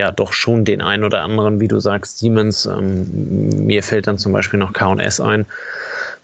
ja 0.00 0.10
doch 0.10 0.32
schon 0.32 0.64
den 0.64 0.80
ein 0.80 1.04
oder 1.04 1.22
anderen, 1.22 1.60
wie 1.60 1.68
du 1.68 1.78
sagst, 1.78 2.18
Siemens. 2.18 2.66
Ähm, 2.66 3.66
mir 3.66 3.82
fällt 3.82 4.06
dann 4.06 4.18
zum 4.18 4.32
Beispiel 4.32 4.58
noch 4.58 4.72
KS 4.72 5.20
ein, 5.20 5.46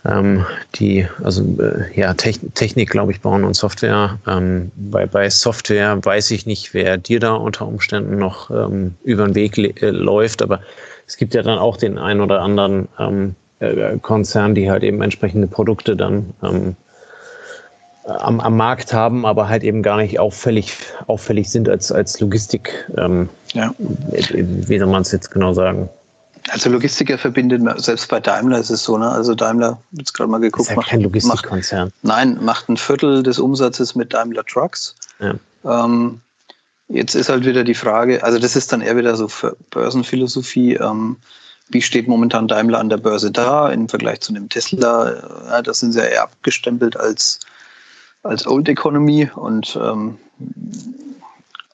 ähm, 0.05 0.45
die 0.75 1.07
also 1.23 1.43
äh, 1.61 1.99
ja 1.99 2.15
Technik, 2.15 2.91
glaube 2.91 3.13
ich, 3.13 3.21
bauen 3.21 3.45
und 3.45 3.55
Software. 3.55 4.19
Ähm, 4.27 4.73
bei, 4.77 5.07
bei 5.07 5.29
Software 5.31 6.05
weiß 6.05 6.31
ich 6.31 6.47
nicht, 6.47 6.75
wer 6.75 6.97
dir 6.97 7.21
da 7.21 7.35
unter 7.35 7.67
Umständen 7.67 8.19
noch 8.19 8.51
ähm, 8.51 8.95
über 9.05 9.27
den 9.27 9.35
Weg 9.35 9.59
äh, 9.59 9.91
läuft, 9.91 10.43
aber 10.43 10.61
es 11.07 11.17
gibt 11.17 11.35
ja 11.35 11.43
dann 11.43 11.59
auch 11.59 11.77
den 11.77 11.99
ein 11.99 12.21
oder 12.21 12.41
anderen 12.41 12.89
ähm, 12.99 13.37
äh, 13.61 13.99
Konzern, 14.01 14.55
die 14.55 14.71
halt 14.71 14.83
eben 14.83 15.03
entsprechende 15.03 15.47
Produkte 15.47 15.97
dann 15.97 16.31
ähm, 16.43 16.77
am, 18.07 18.41
am 18.41 18.57
Markt 18.57 18.93
haben, 18.93 19.27
aber 19.27 19.49
halt 19.49 19.63
eben 19.63 19.83
gar 19.83 19.97
nicht 19.97 20.19
auffällig, 20.19 20.77
auffällig 21.07 21.51
sind 21.51 21.69
als, 21.69 21.91
als 21.93 22.21
Logistik. 22.21 22.87
Ähm, 22.97 23.29
ja. 23.53 23.75
Wie 23.79 24.79
soll 24.79 24.89
man 24.89 25.03
es 25.03 25.13
jetzt 25.13 25.31
genau 25.31 25.53
sagen? 25.53 25.89
Also 26.51 26.71
Logistiker 26.71 27.19
verbindet 27.19 27.61
man, 27.61 27.79
selbst 27.81 28.09
bei 28.09 28.21
Daimler 28.21 28.59
ist 28.59 28.71
es 28.71 28.85
so, 28.85 28.97
ne? 28.97 29.11
Also 29.11 29.35
Daimler, 29.35 29.81
jetzt 29.93 30.15
gerade 30.15 30.31
mal 30.31 30.39
geguckt, 30.39 30.69
ist 30.69 30.71
ja 30.71 30.77
macht, 30.77 30.89
kein 30.89 31.01
Logistikkonzern. 31.01 31.93
nein, 32.03 32.39
macht 32.41 32.69
ein 32.69 32.77
Viertel 32.77 33.25
des 33.25 33.41
Umsatzes 33.41 33.97
mit 33.97 34.15
Daimler 34.15 34.45
Trucks. 34.45 34.95
Ja. 35.19 35.35
Ähm, 35.65 36.21
jetzt 36.89 37.17
ist 37.17 37.29
halt 37.29 37.45
wieder 37.45 37.65
die 37.65 37.75
Frage, 37.75 38.23
also 38.23 38.39
das 38.39 38.55
ist 38.55 38.73
dann 38.73 38.81
eher 38.81 38.97
wieder 38.97 39.17
so 39.17 39.29
Börsenphilosophie. 39.71 40.75
Ähm, 40.75 41.17
wie 41.69 41.83
steht 41.83 42.07
momentan 42.07 42.47
Daimler 42.47 42.79
an 42.79 42.91
der 42.91 42.99
Börse 42.99 43.33
da 43.33 43.71
im 43.71 43.89
Vergleich 43.89 44.21
zu 44.21 44.33
einem 44.33 44.49
Tesla? 44.49 45.15
Ja, 45.49 45.63
das 45.63 45.81
sind 45.81 45.93
sie 45.93 45.99
ja 45.99 46.05
eher 46.05 46.23
abgestempelt 46.23 46.97
als, 46.97 47.41
als 48.27 48.47
Old 48.47 48.69
Economy 48.69 49.31
und 49.35 49.79
ähm, 49.81 50.19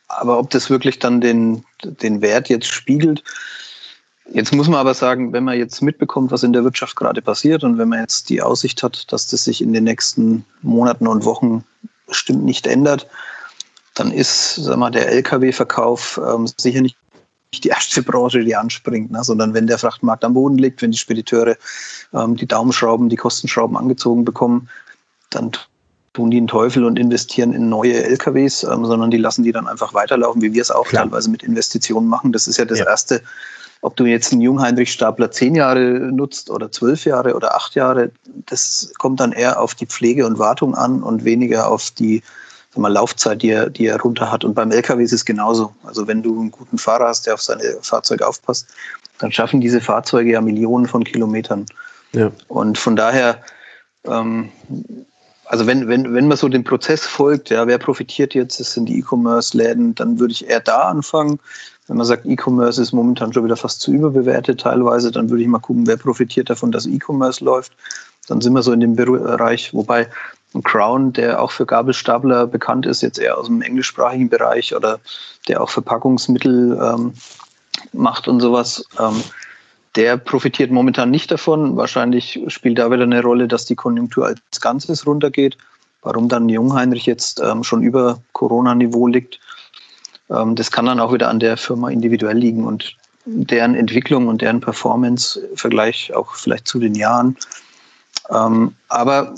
aber 0.09 0.39
ob 0.39 0.51
das 0.51 0.69
wirklich 0.69 0.99
dann 0.99 1.21
den, 1.21 1.65
den 1.83 2.21
Wert 2.21 2.49
jetzt 2.49 2.67
spiegelt, 2.67 3.23
Jetzt 4.31 4.55
muss 4.55 4.69
man 4.69 4.79
aber 4.79 4.95
sagen, 4.95 5.33
wenn 5.33 5.45
man 5.45 5.59
jetzt 5.59 5.83
mitbekommt, 5.83 6.31
was 6.31 6.43
in 6.43 6.53
der 6.53 6.65
Wirtschaft 6.65 6.97
gerade 6.97 7.21
passiert 7.21 7.65
und 7.65 7.77
wenn 7.77 7.89
man 7.89 8.01
jetzt 8.01 8.31
die 8.31 8.41
Aussicht 8.41 8.83
hat, 8.83 9.13
dass 9.13 9.27
das 9.27 9.45
sich 9.45 9.61
in 9.61 9.73
den 9.73 9.85
nächsten 9.85 10.45
Monaten 10.63 11.07
und 11.07 11.25
Wochen 11.25 11.65
bestimmt 12.07 12.45
nicht 12.45 12.67
ändert, 12.67 13.07
dann 13.95 14.11
ist 14.11 14.55
sag 14.55 14.79
mal, 14.79 14.91
der 14.91 15.11
Lkw-Verkauf 15.11 16.21
ähm, 16.27 16.47
sicher 16.57 16.81
nicht 16.81 16.97
die 17.63 17.69
erste 17.69 18.03
Branche, 18.03 18.43
die 18.43 18.57
anspringt, 18.57 19.11
ne? 19.11 19.23
sondern 19.23 19.53
wenn 19.53 19.67
der 19.67 19.79
Frachtmarkt 19.79 20.25
am 20.25 20.33
Boden 20.33 20.57
liegt, 20.57 20.81
wenn 20.81 20.93
die 20.93 20.99
Spediteure 20.99 21.57
ähm, 22.15 22.37
die 22.37 22.47
Daumenschrauben, 22.47 23.11
die 23.11 23.17
Kostenschrauben 23.17 23.77
angezogen 23.77 24.25
bekommen, 24.25 24.71
dann 25.29 25.53
tun 26.13 26.31
die 26.31 26.37
einen 26.37 26.47
Teufel 26.47 26.85
und 26.85 26.99
investieren 26.99 27.53
in 27.53 27.69
neue 27.69 28.03
LKWs, 28.05 28.65
ähm, 28.65 28.85
sondern 28.85 29.11
die 29.11 29.17
lassen 29.17 29.43
die 29.43 29.53
dann 29.53 29.67
einfach 29.67 29.95
weiterlaufen, 29.95 30.43
wie 30.43 30.53
wir 30.53 30.63
es 30.63 30.71
auch 30.71 30.87
Klar. 30.87 31.05
teilweise 31.05 31.31
mit 31.31 31.43
Investitionen 31.43 32.09
machen. 32.09 32.33
Das 32.33 32.47
ist 32.47 32.59
ja 32.59 32.65
das 32.65 32.81
ja. 32.81 32.87
Erste, 32.87 33.23
ob 33.81 33.97
du 33.97 34.05
jetzt 34.05 34.33
einen 34.33 34.43
Jungheinrich-Stapler 34.43 35.31
zehn 35.31 35.55
Jahre 35.55 36.11
nutzt 36.13 36.51
oder 36.51 36.71
zwölf 36.71 37.05
Jahre 37.05 37.35
oder 37.35 37.57
acht 37.57 37.75
Jahre, 37.75 38.11
das 38.47 38.93
kommt 38.99 39.21
dann 39.21 39.33
eher 39.33 39.61
auf 39.61 39.75
die 39.75 39.87
Pflege 39.87 40.27
und 40.27 40.39
Wartung 40.39 40.75
an 40.75 41.03
und 41.03 41.25
weniger 41.25 41.69
auf 41.69 41.91
die 41.91 42.23
mal, 42.77 42.93
Laufzeit, 42.93 43.43
die 43.43 43.51
er, 43.51 43.71
die 43.71 43.87
er 43.87 44.01
runter 44.01 44.31
hat. 44.31 44.45
Und 44.45 44.55
beim 44.55 44.71
LKW 44.71 45.03
ist 45.03 45.13
es 45.13 45.25
genauso. 45.25 45.75
Also 45.85 46.07
wenn 46.07 46.23
du 46.23 46.39
einen 46.41 46.51
guten 46.51 46.79
Fahrer 46.79 47.09
hast, 47.09 47.27
der 47.27 47.35
auf 47.35 47.43
seine 47.43 47.63
Fahrzeuge 47.83 48.27
aufpasst, 48.27 48.69
dann 49.19 49.33
schaffen 49.33 49.61
diese 49.61 49.81
Fahrzeuge 49.81 50.33
ja 50.33 50.41
Millionen 50.41 50.87
von 50.87 51.05
Kilometern. 51.05 51.67
Ja. 52.13 52.31
Und 52.49 52.79
von 52.79 52.97
daher, 52.97 53.43
ähm, 54.05 54.51
also 55.53 55.67
wenn, 55.67 55.87
wenn, 55.87 56.15
wenn 56.15 56.29
man 56.29 56.39
so 56.39 56.49
dem 56.49 56.65
Prozess 56.65 57.07
folgt, 57.07 57.51
ja, 57.51 57.67
wer 57.67 57.77
profitiert 57.77 58.33
jetzt, 58.33 58.59
das 58.59 58.73
sind 58.73 58.87
die 58.87 59.01
E-Commerce-Läden, 59.01 59.95
dann 59.95 60.19
würde 60.19 60.33
ich 60.33 60.49
eher 60.49 60.61
da 60.61 60.89
anfangen. 60.89 61.39
Wenn 61.87 61.99
man 61.99 62.07
sagt, 62.07 62.25
E-Commerce 62.25 62.81
ist 62.81 62.93
momentan 62.93 63.35
schon 63.35 63.45
wieder 63.45 63.59
fast 63.59 63.83
zu 63.83 63.93
überbewertet 63.93 64.61
teilweise, 64.61 65.11
dann 65.11 65.29
würde 65.29 65.43
ich 65.43 65.49
mal 65.49 65.59
gucken, 65.59 65.87
wer 65.87 65.99
profitiert 65.99 66.49
davon, 66.49 66.73
dass 66.73 66.87
E-Commerce 66.87 67.45
läuft. 67.45 67.75
Dann 68.29 68.41
sind 68.41 68.55
wir 68.55 68.63
so 68.63 68.73
in 68.73 68.81
dem 68.81 68.97
Bereich, 68.97 69.75
wobei 69.75 70.09
ein 70.55 70.63
Crown, 70.63 71.13
der 71.13 71.43
auch 71.43 71.51
für 71.51 71.67
Gabelstapler 71.67 72.47
bekannt 72.47 72.87
ist, 72.87 73.03
jetzt 73.03 73.19
eher 73.19 73.37
aus 73.37 73.45
dem 73.45 73.61
englischsprachigen 73.61 74.31
Bereich 74.31 74.75
oder 74.75 75.01
der 75.49 75.61
auch 75.61 75.69
Verpackungsmittel 75.69 76.81
ähm, 76.83 77.13
macht 77.93 78.27
und 78.27 78.41
sowas, 78.41 78.87
ähm, 78.99 79.23
der 79.97 80.17
profitiert 80.17 80.71
momentan 80.71 81.11
nicht 81.11 81.31
davon. 81.31 81.77
Wahrscheinlich 81.77 82.41
spielt 82.49 82.79
da 82.79 82.91
wieder 82.91 83.03
eine 83.03 83.23
Rolle, 83.23 83.49
dass 83.49 83.67
die 83.67 83.77
Konjunktur 83.77 84.27
als 84.27 84.61
Ganzes 84.61 85.07
runtergeht. 85.07 85.59
Warum 86.03 86.29
dann 86.29 86.49
Jungheinrich 86.49 87.07
jetzt 87.07 87.41
ähm, 87.41 87.63
schon 87.63 87.83
über 87.83 88.21
Corona-Niveau 88.33 89.07
liegt, 89.07 89.39
ähm, 90.31 90.57
das 90.57 90.71
kann 90.71 90.87
dann 90.87 91.01
auch 91.01 91.13
wieder 91.13 91.29
an 91.29 91.41
der 91.41 91.57
Firma 91.57 91.91
individuell 91.91 92.37
liegen 92.37 92.65
und 92.65 92.97
deren 93.25 93.75
Entwicklung 93.75 94.27
und 94.27 94.43
deren 94.43 94.61
Performance 94.61 95.41
im 95.41 95.57
Vergleich 95.57 96.13
auch 96.15 96.35
vielleicht 96.35 96.67
zu 96.67 96.81
den 96.81 96.95
Jahren. 96.95 97.37
Ähm, 98.31 98.75
aber 98.89 99.35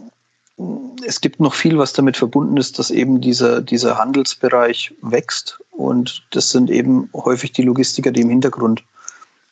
es 1.05 1.21
gibt 1.21 1.41
noch 1.41 1.53
viel, 1.53 1.77
was 1.79 1.93
damit 1.93 2.17
verbunden 2.17 2.57
ist, 2.57 2.79
dass 2.79 2.91
eben 2.91 3.21
dieser, 3.21 3.61
dieser 3.61 3.99
Handelsbereich 3.99 4.95
wächst 5.03 5.61
und 5.73 6.23
das 6.31 6.51
sind 6.51 6.71
eben 6.71 7.11
häufig 7.13 7.53
die 7.53 7.63
Logistiker, 7.63 8.13
die 8.13 8.23
im 8.23 8.31
Hintergrund 8.31 8.83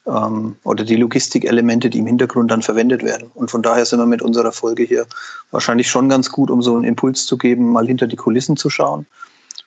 ähm, 0.06 0.56
oder 0.64 0.84
die 0.84 0.96
Logistikelemente, 0.96 1.90
die 1.90 1.98
im 1.98 2.06
Hintergrund 2.06 2.50
dann 2.50 2.62
verwendet 2.62 3.02
werden. 3.02 3.30
Und 3.34 3.50
von 3.50 3.62
daher 3.62 3.84
sind 3.84 3.98
wir 3.98 4.06
mit 4.06 4.22
unserer 4.22 4.52
Folge 4.52 4.82
hier 4.82 5.06
wahrscheinlich 5.50 5.88
schon 5.88 6.08
ganz 6.08 6.30
gut, 6.30 6.50
um 6.50 6.62
so 6.62 6.74
einen 6.74 6.84
Impuls 6.84 7.26
zu 7.26 7.38
geben, 7.38 7.70
mal 7.70 7.86
hinter 7.86 8.06
die 8.06 8.16
Kulissen 8.16 8.56
zu 8.56 8.70
schauen 8.70 9.06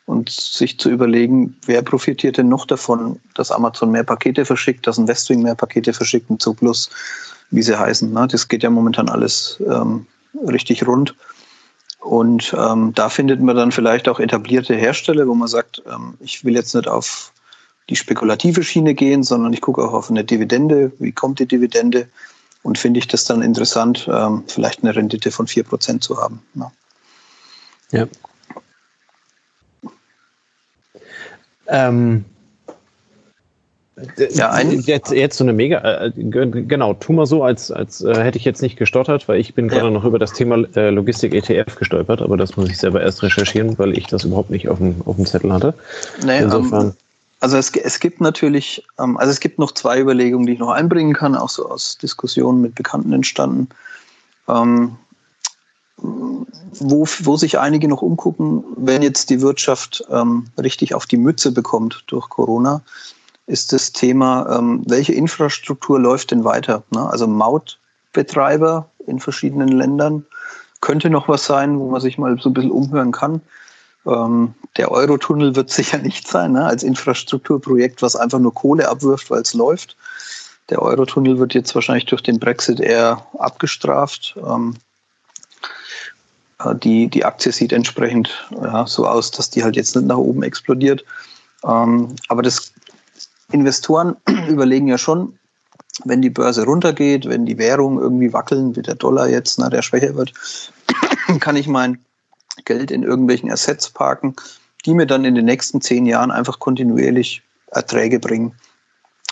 und 0.05 0.29
sich 0.29 0.79
zu 0.79 0.89
überlegen, 0.89 1.55
wer 1.65 1.81
profitiert 1.81 2.37
denn 2.37 2.49
noch 2.49 2.65
davon, 2.65 3.19
dass 3.33 3.51
Amazon 3.51 3.91
mehr 3.91 4.03
Pakete 4.03 4.45
verschickt, 4.45 4.85
dass 4.85 4.97
ein 4.97 5.07
Westwing 5.07 5.41
mehr 5.41 5.55
Pakete 5.55 5.93
verschickt, 5.93 6.29
ein 6.29 6.39
Zooplus, 6.39 6.89
wie 7.51 7.63
sie 7.63 7.77
heißen. 7.77 8.11
Ne? 8.11 8.27
Das 8.29 8.47
geht 8.47 8.63
ja 8.63 8.69
momentan 8.69 9.09
alles 9.09 9.61
ähm, 9.67 10.05
richtig 10.47 10.85
rund. 10.85 11.15
Und 12.01 12.55
ähm, 12.55 12.93
da 12.93 13.09
findet 13.09 13.41
man 13.41 13.55
dann 13.55 13.71
vielleicht 13.71 14.07
auch 14.07 14.19
etablierte 14.19 14.75
Hersteller, 14.75 15.27
wo 15.27 15.33
man 15.33 15.47
sagt, 15.47 15.81
ähm, 15.87 16.13
ich 16.19 16.45
will 16.45 16.53
jetzt 16.53 16.75
nicht 16.75 16.87
auf 16.87 17.31
die 17.89 17.95
spekulative 17.95 18.63
Schiene 18.63 18.93
gehen, 18.93 19.23
sondern 19.23 19.53
ich 19.53 19.61
gucke 19.61 19.83
auch 19.83 19.93
auf 19.93 20.09
eine 20.09 20.23
Dividende. 20.23 20.91
Wie 20.99 21.11
kommt 21.11 21.39
die 21.39 21.45
Dividende? 21.45 22.07
Und 22.63 22.79
finde 22.79 22.97
ich 22.97 23.07
das 23.07 23.25
dann 23.25 23.43
interessant, 23.43 24.09
ähm, 24.11 24.43
vielleicht 24.47 24.83
eine 24.83 24.95
Rendite 24.95 25.29
von 25.29 25.45
4% 25.45 26.01
zu 26.01 26.17
haben. 26.17 26.41
Ja. 26.55 26.71
ja. 27.91 28.07
Ähm, 31.67 32.25
ja, 34.31 34.51
ein 34.51 34.81
jetzt, 34.81 35.11
jetzt 35.11 35.37
so 35.37 35.45
eine 35.45 35.53
mega, 35.53 35.79
äh, 35.79 36.11
genau, 36.11 36.95
tu 36.95 37.13
mal 37.13 37.25
so, 37.25 37.43
als, 37.43 37.71
als 37.71 38.01
äh, 38.01 38.13
hätte 38.15 38.37
ich 38.37 38.43
jetzt 38.43 38.61
nicht 38.61 38.77
gestottert, 38.77 39.27
weil 39.29 39.39
ich 39.39 39.53
bin 39.53 39.69
gerade 39.69 39.85
ja. 39.85 39.91
noch 39.91 40.03
über 40.03 40.19
das 40.19 40.33
Thema 40.33 40.65
äh, 40.75 40.89
Logistik 40.89 41.33
ETF 41.33 41.75
gestolpert, 41.75 42.21
aber 42.21 42.35
das 42.35 42.57
muss 42.57 42.69
ich 42.69 42.77
selber 42.77 43.01
erst 43.01 43.23
recherchieren, 43.23 43.77
weil 43.79 43.97
ich 43.97 44.07
das 44.07 44.25
überhaupt 44.25 44.49
nicht 44.49 44.67
auf 44.67 44.79
dem, 44.79 44.95
auf 45.05 45.15
dem 45.15 45.25
Zettel 45.25 45.53
hatte. 45.53 45.73
Nee, 46.25 46.39
Insofern. 46.39 46.87
Um, 46.87 46.95
also 47.45 47.57
es, 47.57 47.69
es 47.75 47.99
gibt 47.99 48.21
natürlich, 48.21 48.83
ähm, 48.97 49.17
also 49.17 49.29
es 49.29 49.39
gibt 49.39 49.59
noch 49.59 49.71
zwei 49.71 49.99
Überlegungen, 49.99 50.47
die 50.47 50.53
ich 50.53 50.59
noch 50.59 50.71
einbringen 50.71 51.13
kann, 51.13 51.35
auch 51.35 51.49
so 51.49 51.69
aus 51.69 51.95
Diskussionen 51.99 52.59
mit 52.59 52.73
Bekannten 52.73 53.13
entstanden. 53.13 53.69
Ähm, 54.47 54.95
wo, 55.97 57.05
wo 57.19 57.37
sich 57.37 57.59
einige 57.59 57.87
noch 57.87 58.01
umgucken, 58.01 58.63
wenn 58.77 59.03
jetzt 59.03 59.29
die 59.29 59.41
Wirtschaft 59.41 60.03
ähm, 60.09 60.47
richtig 60.57 60.95
auf 60.95 61.05
die 61.05 61.17
Mütze 61.17 61.51
bekommt 61.51 62.03
durch 62.07 62.29
Corona, 62.29 62.81
ist 63.45 63.73
das 63.73 63.91
Thema, 63.91 64.57
ähm, 64.57 64.81
welche 64.87 65.13
Infrastruktur 65.13 65.99
läuft 65.99 66.31
denn 66.31 66.45
weiter? 66.45 66.81
Ne? 66.89 67.07
Also 67.07 67.27
Mautbetreiber 67.27 68.89
in 69.05 69.19
verschiedenen 69.19 69.67
Ländern 69.67 70.25
könnte 70.81 71.11
noch 71.11 71.27
was 71.27 71.45
sein, 71.45 71.77
wo 71.77 71.91
man 71.91 72.01
sich 72.01 72.17
mal 72.17 72.39
so 72.41 72.49
ein 72.49 72.55
bisschen 72.55 72.71
umhören 72.71 73.11
kann. 73.11 73.41
Ähm, 74.05 74.53
der 74.77 74.91
Eurotunnel 74.91 75.55
wird 75.55 75.69
sicher 75.69 75.97
nicht 75.97 76.27
sein, 76.27 76.53
ne? 76.53 76.65
als 76.65 76.83
Infrastrukturprojekt, 76.83 78.01
was 78.01 78.15
einfach 78.15 78.39
nur 78.39 78.53
Kohle 78.53 78.87
abwirft, 78.87 79.29
weil 79.29 79.41
es 79.41 79.53
läuft. 79.53 79.95
Der 80.69 80.81
Eurotunnel 80.81 81.37
wird 81.37 81.53
jetzt 81.53 81.75
wahrscheinlich 81.75 82.05
durch 82.05 82.23
den 82.23 82.39
Brexit 82.39 82.79
eher 82.79 83.25
abgestraft. 83.37 84.35
Ähm, 84.37 84.75
äh, 86.59 86.75
die, 86.75 87.07
die 87.07 87.25
Aktie 87.25 87.51
sieht 87.51 87.71
entsprechend 87.71 88.47
ja, 88.51 88.85
so 88.87 89.07
aus, 89.07 89.31
dass 89.31 89.49
die 89.49 89.63
halt 89.63 89.75
jetzt 89.75 89.95
nicht 89.95 90.07
nach 90.07 90.17
oben 90.17 90.43
explodiert. 90.43 91.03
Ähm, 91.63 92.15
aber 92.27 92.41
das 92.41 92.73
Investoren 93.51 94.15
überlegen 94.47 94.87
ja 94.87 94.97
schon, 94.97 95.37
wenn 96.03 96.21
die 96.21 96.29
Börse 96.29 96.65
runtergeht, 96.65 97.27
wenn 97.27 97.45
die 97.45 97.57
Währungen 97.57 97.99
irgendwie 97.99 98.33
wackeln, 98.33 98.75
wie 98.75 98.81
der 98.81 98.95
Dollar 98.95 99.29
jetzt, 99.29 99.59
na, 99.59 99.69
der 99.69 99.81
schwächer 99.81 100.15
wird, 100.15 100.33
kann 101.39 101.55
ich 101.55 101.67
mein 101.67 102.04
Geld 102.63 102.91
in 102.91 103.03
irgendwelchen 103.03 103.51
Assets 103.51 103.89
parken, 103.89 104.35
die 104.85 104.93
mir 104.93 105.05
dann 105.05 105.25
in 105.25 105.35
den 105.35 105.45
nächsten 105.45 105.81
zehn 105.81 106.05
Jahren 106.05 106.31
einfach 106.31 106.59
kontinuierlich 106.59 107.41
Erträge 107.71 108.19
bringen. 108.19 108.53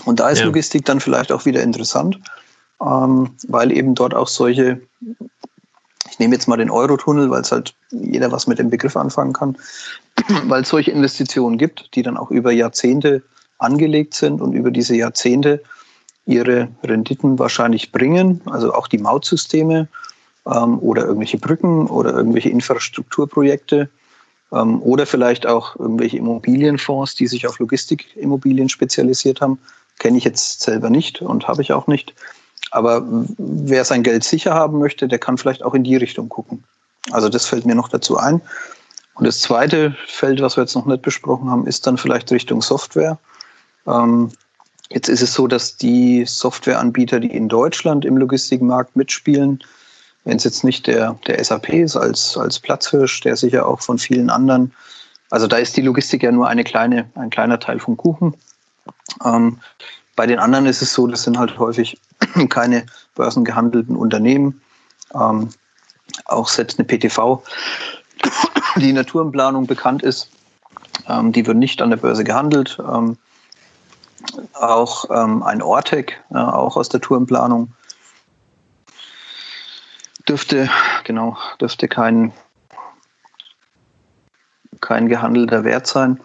Und 0.06 0.20
da 0.20 0.30
ist 0.30 0.40
ja. 0.40 0.46
Logistik 0.46 0.86
dann 0.86 1.00
vielleicht 1.00 1.32
auch 1.32 1.46
wieder 1.46 1.62
interessant, 1.62 2.20
ähm, 2.82 3.30
weil 3.48 3.72
eben 3.72 3.96
dort 3.96 4.14
auch 4.14 4.28
solche 4.28 4.82
ich 6.14 6.20
nehme 6.20 6.36
jetzt 6.36 6.48
mal 6.48 6.58
den 6.58 6.70
Eurotunnel, 6.70 7.32
weil 7.32 7.42
es 7.42 7.52
halt 7.52 7.74
jeder 7.90 8.32
was 8.32 8.46
mit 8.46 8.60
dem 8.60 8.70
Begriff 8.70 8.96
anfangen 8.96 9.34
kann, 9.34 9.58
weil 10.46 10.62
es 10.62 10.70
solche 10.70 10.92
Investitionen 10.92 11.58
gibt, 11.58 11.96
die 11.96 12.04
dann 12.04 12.18
auch 12.18 12.30
über 12.30 12.52
Jahrzehnte 12.52 13.24
angelegt 13.58 14.14
sind 14.14 14.40
und 14.40 14.54
über 14.54 14.70
diese 14.70 14.96
Jahrzehnte 14.96 15.64
ihre 16.26 16.70
Renditen 16.84 17.40
wahrscheinlich 17.40 17.92
bringen, 17.92 18.42
also 18.46 18.74
auch 18.74 18.88
die 18.88 19.00
Mautsysteme 19.00 19.88
ähm, 20.46 20.80
oder 20.80 21.04
irgendwelche 21.04 21.38
Brücken 21.38 21.88
oder 21.88 22.14
irgendwelche 22.14 22.50
Infrastrukturprojekte 22.50 23.90
ähm, 24.52 24.82
oder 24.82 25.06
vielleicht 25.06 25.46
auch 25.46 25.76
irgendwelche 25.76 26.18
Immobilienfonds, 26.18 27.16
die 27.16 27.28
sich 27.28 27.48
auf 27.48 27.60
Logistikimmobilien 27.60 28.70
spezialisiert 28.70 29.42
haben. 29.42 29.60
Kenne 30.00 30.18
ich 30.18 30.24
jetzt 30.24 30.62
selber 30.62 30.90
nicht 30.90 31.22
und 31.22 31.48
habe 31.48 31.62
ich 31.62 31.72
auch 31.74 31.88
nicht. 31.88 32.14
Aber 32.72 33.04
wer 33.38 33.86
sein 33.86 34.04
Geld 34.04 34.24
sicher 34.24 34.54
haben 34.54 34.80
möchte, 34.80 35.08
der 35.08 35.20
kann 35.20 35.38
vielleicht 35.38 35.64
auch 35.64 35.74
in 35.74 35.84
die 35.84 35.96
Richtung 35.96 36.30
gucken. 36.30 36.64
Also 37.12 37.30
das 37.30 37.46
fällt 37.46 37.66
mir 37.66 37.76
noch 37.76 37.90
dazu 37.90 38.18
ein. 38.18 38.42
Und 39.16 39.28
das 39.28 39.42
zweite 39.42 39.96
Feld, 40.08 40.42
was 40.42 40.58
wir 40.58 40.64
jetzt 40.64 40.76
noch 40.76 40.86
nicht 40.86 41.04
besprochen 41.04 41.50
haben, 41.50 41.68
ist 41.68 41.86
dann 41.86 41.98
vielleicht 41.98 42.32
Richtung 42.32 42.62
Software. 42.62 43.20
Ähm, 43.86 44.32
jetzt 44.90 45.08
ist 45.08 45.22
es 45.22 45.34
so, 45.34 45.46
dass 45.48 45.78
die 45.78 46.26
Softwareanbieter, 46.26 47.20
die 47.20 47.36
in 47.36 47.48
Deutschland 47.48 48.06
im 48.06 48.18
Logistikmarkt 48.18 48.96
mitspielen, 48.96 49.64
wenn 50.26 50.38
es 50.38 50.44
jetzt 50.44 50.64
nicht 50.64 50.88
der, 50.88 51.18
der 51.28 51.44
SAP 51.44 51.70
ist 51.70 51.96
als, 51.96 52.38
als 52.38 52.60
Platzhirsch, 52.60 53.22
der 53.22 53.36
sicher 53.36 53.68
auch 53.68 53.82
von 53.82 53.98
vielen 53.98 54.30
anderen, 54.30 54.74
also 55.30 55.48
da 55.48 55.58
ist 55.58 55.76
die 55.76 55.82
Logistik 55.82 56.24
ja 56.24 56.32
nur 56.32 56.48
eine 56.48 56.64
kleine, 56.64 57.10
ein 57.16 57.30
kleiner 57.30 57.60
Teil 57.60 57.80
vom 57.80 57.98
Kuchen. 57.98 58.36
Ähm, 59.26 59.60
bei 60.16 60.28
den 60.28 60.38
anderen 60.38 60.68
ist 60.68 60.82
es 60.82 60.94
so, 60.94 61.08
das 61.08 61.24
sind 61.24 61.40
halt 61.40 61.58
häufig 61.58 62.00
keine 62.50 62.86
börsengehandelten 63.16 63.96
Unternehmen. 63.96 64.62
Ähm, 65.16 65.50
auch 66.26 66.48
selbst 66.48 66.78
eine 66.78 66.88
PTV, 66.88 67.42
die 68.76 68.90
in 68.90 68.96
der 68.96 69.06
Tourenplanung 69.06 69.66
bekannt 69.66 70.04
ist, 70.04 70.30
ähm, 71.10 71.32
die 71.32 71.46
wird 71.48 71.58
nicht 71.58 71.82
an 71.82 71.90
der 71.90 71.98
Börse 71.98 72.24
gehandelt. 72.24 72.78
Ähm, 72.80 73.18
auch 74.54 75.06
ähm, 75.10 75.44
ein 75.44 75.62
Ortec, 75.62 76.22
ja, 76.30 76.54
auch 76.54 76.78
aus 76.78 76.90
der 76.90 77.02
Tourenplanung, 77.02 77.72
dürfte, 80.28 80.70
genau, 81.04 81.38
dürfte 81.60 81.88
kein, 81.88 82.32
kein 84.82 85.10
gehandelter 85.10 85.64
Wert 85.64 85.88
sein. 85.88 86.20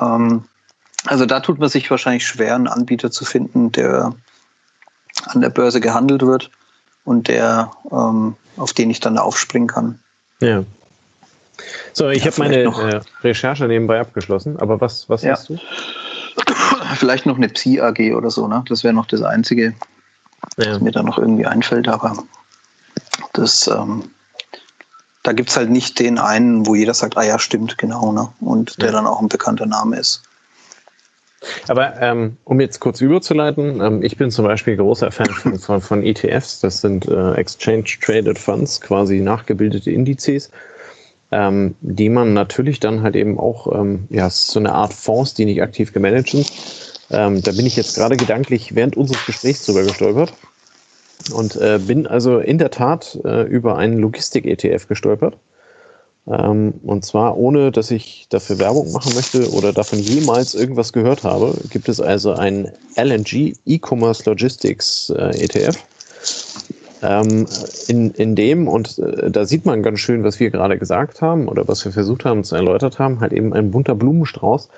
Ähm, 0.00 0.44
also 1.06 1.26
da 1.26 1.40
tut 1.40 1.58
man 1.58 1.68
sich 1.68 1.90
wahrscheinlich 1.90 2.26
schwer, 2.26 2.54
einen 2.54 2.68
Anbieter 2.68 3.10
zu 3.10 3.24
finden, 3.24 3.72
der 3.72 4.14
an 5.26 5.40
der 5.40 5.50
Börse 5.50 5.80
gehandelt 5.80 6.22
wird 6.22 6.50
und 7.04 7.28
der, 7.28 7.70
ähm, 7.90 8.36
auf 8.56 8.72
den 8.72 8.90
ich 8.90 9.00
dann 9.00 9.18
aufspringen 9.18 9.68
kann. 9.68 10.00
Ja. 10.40 10.64
So, 11.92 12.08
ich 12.08 12.24
ja, 12.24 12.30
habe 12.30 12.42
meine 12.42 12.62
äh, 12.62 13.00
Recherche 13.22 13.66
nebenbei 13.66 14.00
abgeschlossen, 14.00 14.58
aber 14.58 14.80
was, 14.80 15.08
was 15.08 15.22
ja. 15.22 15.32
hast 15.32 15.48
du? 15.48 15.58
Vielleicht 16.94 17.26
noch 17.26 17.36
eine 17.36 17.48
Psi 17.48 17.80
AG 17.80 18.14
oder 18.14 18.30
so, 18.30 18.46
ne? 18.46 18.64
Das 18.68 18.84
wäre 18.84 18.94
noch 18.94 19.06
das 19.06 19.22
Einzige, 19.22 19.74
ja. 20.56 20.70
was 20.70 20.80
mir 20.80 20.92
da 20.92 21.02
noch 21.02 21.18
irgendwie 21.18 21.46
einfällt, 21.46 21.88
aber 21.88 22.16
das, 23.38 23.66
ähm, 23.68 24.10
da 25.22 25.32
gibt 25.32 25.50
es 25.50 25.56
halt 25.56 25.70
nicht 25.70 25.98
den 25.98 26.18
einen, 26.18 26.66
wo 26.66 26.74
jeder 26.74 26.94
sagt, 26.94 27.16
ah 27.16 27.24
ja, 27.24 27.38
stimmt, 27.38 27.78
genau, 27.78 28.12
ne? 28.12 28.28
Und 28.40 28.80
der 28.82 28.92
dann 28.92 29.06
auch 29.06 29.20
ein 29.20 29.28
bekannter 29.28 29.66
Name 29.66 29.96
ist. 29.96 30.22
Aber 31.68 32.00
ähm, 32.00 32.36
um 32.44 32.60
jetzt 32.60 32.80
kurz 32.80 33.00
überzuleiten, 33.00 33.80
ähm, 33.80 34.02
ich 34.02 34.16
bin 34.16 34.30
zum 34.30 34.44
Beispiel 34.44 34.76
großer 34.76 35.12
Fan 35.12 35.30
von, 35.30 35.58
von, 35.58 35.80
von 35.80 36.02
ETFs. 36.02 36.60
Das 36.60 36.80
sind 36.80 37.06
äh, 37.06 37.34
Exchange 37.34 37.84
Traded 38.00 38.38
Funds, 38.38 38.80
quasi 38.80 39.20
nachgebildete 39.20 39.90
Indizes. 39.90 40.50
ähm, 41.30 41.76
die 41.80 42.08
man 42.08 42.32
natürlich 42.32 42.80
dann 42.80 43.02
halt 43.02 43.14
eben 43.14 43.38
auch, 43.38 43.72
ähm, 43.72 44.06
ja, 44.10 44.26
es 44.26 44.40
ist 44.40 44.50
so 44.50 44.58
eine 44.58 44.72
Art 44.72 44.92
Fonds, 44.94 45.34
die 45.34 45.44
nicht 45.44 45.62
aktiv 45.62 45.92
gemanagt 45.92 46.30
sind. 46.30 46.50
Ähm, 47.10 47.42
da 47.42 47.52
bin 47.52 47.66
ich 47.66 47.76
jetzt 47.76 47.96
gerade 47.96 48.16
gedanklich 48.16 48.74
während 48.74 48.96
unseres 48.96 49.24
Gesprächs 49.26 49.64
drüber 49.64 49.82
gestolpert 49.82 50.32
und 51.32 51.56
äh, 51.56 51.78
bin 51.78 52.06
also 52.06 52.38
in 52.38 52.58
der 52.58 52.70
Tat 52.70 53.18
äh, 53.24 53.42
über 53.42 53.76
einen 53.76 53.98
Logistik-ETF 53.98 54.88
gestolpert. 54.88 55.36
Ähm, 56.28 56.74
und 56.82 57.04
zwar 57.04 57.36
ohne, 57.36 57.72
dass 57.72 57.90
ich 57.90 58.26
dafür 58.28 58.58
Werbung 58.58 58.92
machen 58.92 59.14
möchte 59.14 59.50
oder 59.52 59.72
davon 59.72 59.98
jemals 59.98 60.54
irgendwas 60.54 60.92
gehört 60.92 61.24
habe, 61.24 61.54
gibt 61.70 61.88
es 61.88 62.00
also 62.00 62.32
einen 62.32 62.70
LNG 62.96 63.54
E-Commerce 63.64 64.28
Logistics 64.28 65.10
äh, 65.10 65.44
ETF. 65.44 65.76
Ähm, 67.00 67.46
in, 67.86 68.10
in 68.10 68.34
dem, 68.34 68.68
und 68.68 68.98
äh, 68.98 69.30
da 69.30 69.46
sieht 69.46 69.64
man 69.64 69.82
ganz 69.82 70.00
schön, 70.00 70.24
was 70.24 70.40
wir 70.40 70.50
gerade 70.50 70.76
gesagt 70.78 71.22
haben 71.22 71.48
oder 71.48 71.66
was 71.68 71.84
wir 71.84 71.92
versucht 71.92 72.24
haben 72.24 72.44
zu 72.44 72.56
erläutert 72.56 72.98
haben, 72.98 73.20
halt 73.20 73.32
eben 73.32 73.52
ein 73.54 73.70
bunter 73.70 73.94
Blumenstrauß 73.94 74.68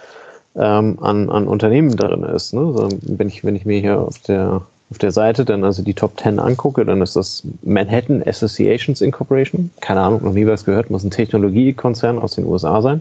ähm, 0.56 0.98
an, 1.00 1.30
an 1.30 1.48
Unternehmen 1.48 1.96
darin 1.96 2.22
ist. 2.22 2.52
Ne? 2.52 2.60
So, 2.60 2.88
wenn, 3.02 3.28
ich, 3.28 3.42
wenn 3.42 3.56
ich 3.56 3.64
mir 3.64 3.80
hier 3.80 3.98
auf 4.00 4.18
der 4.18 4.62
auf 4.90 4.98
der 4.98 5.12
Seite 5.12 5.44
dann 5.44 5.62
also 5.64 5.82
die 5.82 5.94
Top 5.94 6.18
10 6.18 6.40
angucke, 6.40 6.84
dann 6.84 7.00
ist 7.00 7.14
das 7.14 7.44
Manhattan 7.62 8.22
Associations 8.26 9.00
Incorporation. 9.00 9.70
Keine 9.80 10.00
Ahnung, 10.00 10.24
noch 10.24 10.32
nie 10.32 10.46
was 10.46 10.64
gehört, 10.64 10.90
muss 10.90 11.04
ein 11.04 11.10
Technologiekonzern 11.10 12.18
aus 12.18 12.34
den 12.34 12.46
USA 12.46 12.82
sein. 12.82 13.00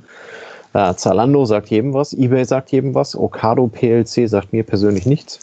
Äh, 0.74 0.94
Zalando 0.96 1.46
sagt 1.46 1.70
jedem 1.70 1.94
was, 1.94 2.14
eBay 2.14 2.46
sagt 2.46 2.72
jedem 2.72 2.94
was, 2.94 3.16
Ocado 3.16 3.68
PLC 3.68 4.30
sagt 4.30 4.54
mir 4.54 4.64
persönlich 4.64 5.08
nichts. 5.08 5.40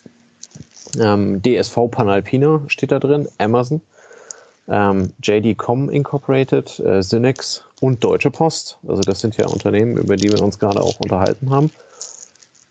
Ähm, 1.01 1.43
DSV 1.43 1.91
Panalpina 1.91 2.63
steht 2.69 2.93
da 2.93 3.01
drin, 3.01 3.27
Amazon, 3.39 3.81
ähm, 4.69 5.13
JD.com 5.23 5.91
Incorporated, 5.91 6.79
äh, 6.79 7.03
Synex 7.03 7.65
und 7.81 8.03
Deutsche 8.05 8.31
Post. 8.31 8.79
Also 8.87 9.03
das 9.03 9.21
sind 9.21 9.37
ja 9.37 9.49
Unternehmen, 9.49 9.97
über 9.97 10.15
die 10.15 10.31
wir 10.31 10.41
uns 10.41 10.61
gerade 10.61 10.81
auch 10.81 11.01
unterhalten 11.01 11.51
haben. 11.51 11.71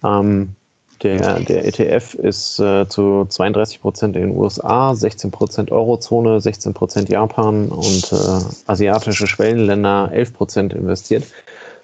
Ähm, 0.04 0.56
der, 1.04 1.40
der 1.40 1.66
ETF 1.66 2.14
ist 2.16 2.60
äh, 2.60 2.88
zu 2.88 3.26
32 3.28 3.82
Prozent 3.82 4.16
in 4.16 4.30
den 4.30 4.38
USA, 4.38 4.96
16 4.96 5.32
Prozent 5.32 5.72
Eurozone, 5.72 6.42
16 6.42 6.74
Prozent 6.74 7.10
Japan 7.10 7.68
und 7.68 8.12
äh, 8.12 8.46
asiatische 8.68 9.28
Schwellenländer 9.28 10.10
11 10.12 10.34
Prozent 10.34 10.74
investiert. 10.74 11.26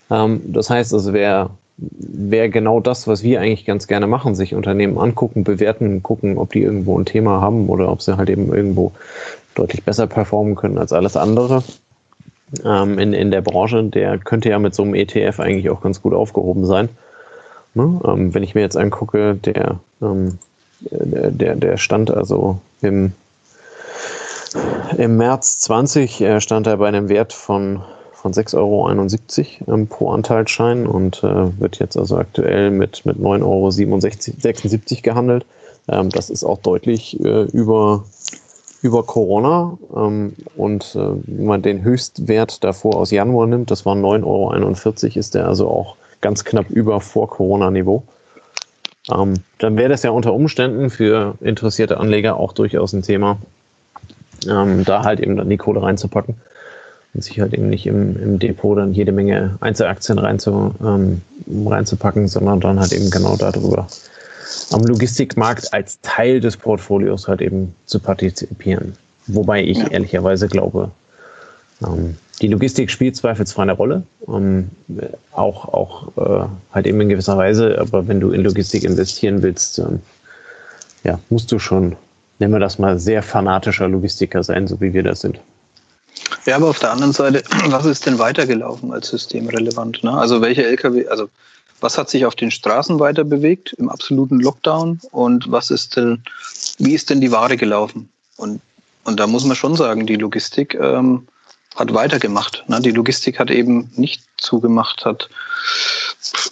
Ähm, 0.10 0.42
das 0.48 0.70
heißt 0.70 0.94
also, 0.94 1.14
wer, 1.14 1.50
wer 1.78 2.50
genau 2.50 2.80
das, 2.80 3.08
was 3.08 3.24
wir 3.24 3.42
eigentlich 3.42 3.66
ganz 3.66 3.88
gerne 3.88 4.08
machen, 4.08 4.36
sich 4.36 4.56
Unternehmen 4.56 4.98
angucken, 4.98 5.44
bewerten, 5.44 6.04
gucken, 6.04 6.38
ob 6.38 6.52
die 6.52 6.62
irgendwo 6.62 6.98
ein 7.00 7.06
Thema 7.06 7.42
haben 7.42 7.70
oder 7.70 7.92
ob 7.92 8.02
sie 8.02 8.18
halt 8.18 8.30
eben 8.30 8.54
irgendwo 8.54 8.92
deutlich 9.56 9.84
besser 9.84 10.08
performen 10.08 10.56
können 10.56 10.78
als 10.78 10.94
alles 10.94 11.18
andere 11.18 11.64
ähm, 12.66 13.00
in, 13.00 13.14
in 13.14 13.32
der 13.32 13.42
Branche, 13.42 13.84
der 13.84 14.18
könnte 14.18 14.50
ja 14.50 14.60
mit 14.60 14.76
so 14.76 14.84
einem 14.84 14.96
ETF 14.96 15.40
eigentlich 15.40 15.70
auch 15.70 15.82
ganz 15.82 16.02
gut 16.02 16.14
aufgehoben 16.14 16.66
sein. 16.66 16.90
Ne? 17.74 18.00
Ähm, 18.06 18.34
wenn 18.34 18.44
ich 18.44 18.56
mir 18.56 18.62
jetzt 18.62 18.78
angucke, 18.78 19.36
der, 19.36 19.80
ähm, 20.02 20.38
der, 20.82 21.56
der 21.56 21.78
stand 21.78 22.12
also 22.12 22.60
im, 22.82 23.14
im 24.98 25.18
März 25.18 25.60
20 25.60 26.22
äh, 26.22 26.42
stand 26.42 26.68
er 26.68 26.78
bei 26.78 26.88
einem 26.88 27.08
Wert 27.08 27.34
von, 27.34 27.82
von 28.14 28.34
6,71 28.34 28.58
Euro 28.58 29.74
ähm, 29.74 29.88
pro 29.88 30.12
Anteilsschein 30.12 30.86
und 30.86 31.24
äh, 31.24 31.60
wird 31.60 31.80
jetzt 31.80 31.98
also 31.98 32.18
aktuell 32.18 32.72
mit, 32.72 33.06
mit 33.06 33.18
9,76 33.18 33.44
Euro 33.46 35.02
gehandelt. 35.02 35.46
Ähm, 35.88 36.10
das 36.10 36.30
ist 36.30 36.44
auch 36.44 36.58
deutlich 36.60 37.20
äh, 37.24 37.44
über, 37.44 38.04
über 38.82 39.04
Corona. 39.04 39.78
Ähm, 39.96 40.34
und 40.58 40.96
äh, 40.96 41.14
wenn 41.26 41.46
man 41.46 41.62
den 41.62 41.84
Höchstwert 41.84 42.64
davor 42.64 42.98
aus 42.98 43.12
Januar 43.12 43.48
nimmt, 43.48 43.72
das 43.72 43.86
waren 43.86 44.02
9,41 44.02 45.04
Euro, 45.04 45.20
ist 45.20 45.36
der 45.36 45.48
also 45.48 45.70
auch 45.70 45.96
ganz 46.22 46.44
knapp 46.46 46.70
über 46.70 47.02
Vor-Corona-Niveau. 47.02 48.04
Ähm, 49.12 49.36
dann 49.58 49.78
wäre 49.78 49.90
das 49.90 50.04
ja 50.04 50.12
unter 50.12 50.34
Umständen 50.34 50.90
für 50.90 51.36
interessierte 51.42 52.00
Anleger 52.00 52.38
auch 52.38 52.54
durchaus 52.54 52.94
ein 52.94 53.02
Thema, 53.02 53.38
ähm, 54.48 54.86
da 54.86 55.04
halt 55.04 55.20
eben 55.20 55.36
dann 55.36 55.50
die 55.50 55.58
Kohle 55.58 55.82
reinzupacken 55.82 56.36
und 57.14 57.24
sich 57.24 57.40
halt 57.40 57.54
eben 57.54 57.70
nicht 57.70 57.88
im, 57.88 58.22
im 58.22 58.40
Depot 58.40 58.78
dann 58.78 58.94
jede 58.94 59.12
Menge 59.12 59.58
Einzelaktien 59.60 60.20
reinzu, 60.20 60.74
ähm, 60.84 61.22
reinzupacken, 61.66 62.28
sondern 62.28 62.60
dann 62.60 62.80
halt 62.80 62.94
eben 62.94 63.10
genau 63.10 63.36
darüber 63.36 63.88
am 64.72 64.84
Logistikmarkt 64.84 65.74
als 65.74 66.00
Teil 66.02 66.40
des 66.40 66.58
Portfolios 66.58 67.28
halt 67.28 67.42
eben 67.42 67.74
zu 67.86 68.00
partizipieren. 68.00 68.96
Wobei 69.28 69.64
ich 69.64 69.78
ja. 69.78 69.88
ehrlicherweise 69.88 70.48
glaube, 70.48 70.92
ähm, 71.86 72.18
die 72.42 72.48
Logistik 72.48 72.90
spielt 72.90 73.16
zweifelsfrei 73.16 73.64
eine 73.64 73.74
Rolle, 73.74 74.04
ähm, 74.28 74.72
auch, 75.32 75.66
auch 75.66 76.18
äh, 76.18 76.48
halt 76.74 76.88
eben 76.88 77.00
in 77.02 77.10
gewisser 77.10 77.38
Weise, 77.38 77.78
aber 77.80 78.08
wenn 78.08 78.20
du 78.20 78.32
in 78.32 78.44
Logistik 78.44 78.84
investieren 78.84 79.44
willst, 79.44 79.78
ähm, 79.80 80.02
ja, 81.04 81.20
musst 81.30 81.52
du 81.52 81.60
schon, 81.60 81.96
nennen 82.40 82.54
wir 82.54 82.60
das 82.60 82.80
mal, 82.80 83.00
sehr 83.00 83.22
fanatischer 83.22 83.88
Logistiker 83.88 84.44
sein, 84.44 84.68
so 84.68 84.82
wie 84.82 84.94
wir 84.94 85.04
das 85.04 85.22
sind. 85.22 85.40
Ja, 86.46 86.56
aber 86.56 86.70
auf 86.70 86.80
der 86.80 86.92
anderen 86.92 87.14
Seite, 87.14 87.44
was 87.68 87.86
ist 87.86 88.06
denn 88.06 88.18
weitergelaufen 88.18 88.92
als 88.92 89.10
systemrelevant? 89.10 90.04
Ne? 90.04 90.12
Also 90.12 90.42
welche 90.42 90.66
Lkw, 90.66 91.08
also 91.08 91.30
was 91.80 91.98
hat 91.98 92.10
sich 92.10 92.26
auf 92.26 92.36
den 92.36 92.52
Straßen 92.52 93.00
weiter 93.00 93.24
bewegt 93.24 93.74
im 93.74 93.90
absoluten 93.90 94.40
Lockdown 94.40 95.00
und 95.12 95.52
was 95.52 95.72
ist 95.72 95.96
denn, 95.96 96.24
wie 96.78 96.94
ist 96.94 97.10
denn 97.10 97.22
die 97.22 97.32
Ware 97.32 97.58
gelaufen? 97.58 98.10
Und, 98.38 98.62
und 99.04 99.20
da 99.20 99.28
muss 99.28 99.46
man 99.46 99.56
schon 99.56 99.76
sagen, 99.76 100.06
die 100.06 100.16
Logistik 100.16 100.76
ähm, 100.76 101.28
hat 101.76 101.94
weitergemacht. 101.94 102.64
Ne? 102.68 102.82
Die 102.82 102.92
Logistik 102.92 103.40
hat 103.40 103.50
eben 103.50 103.92
nicht 103.96 104.24
zugemacht, 104.38 105.06
hat 105.06 105.30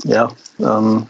ja 0.04 0.32
ähm, 0.60 1.08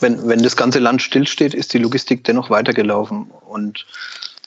wenn, 0.00 0.28
wenn 0.28 0.42
das 0.42 0.56
ganze 0.56 0.78
Land 0.78 1.02
stillsteht, 1.02 1.54
ist 1.54 1.72
die 1.72 1.78
Logistik 1.78 2.24
dennoch 2.24 2.50
weitergelaufen. 2.50 3.30
Und 3.46 3.86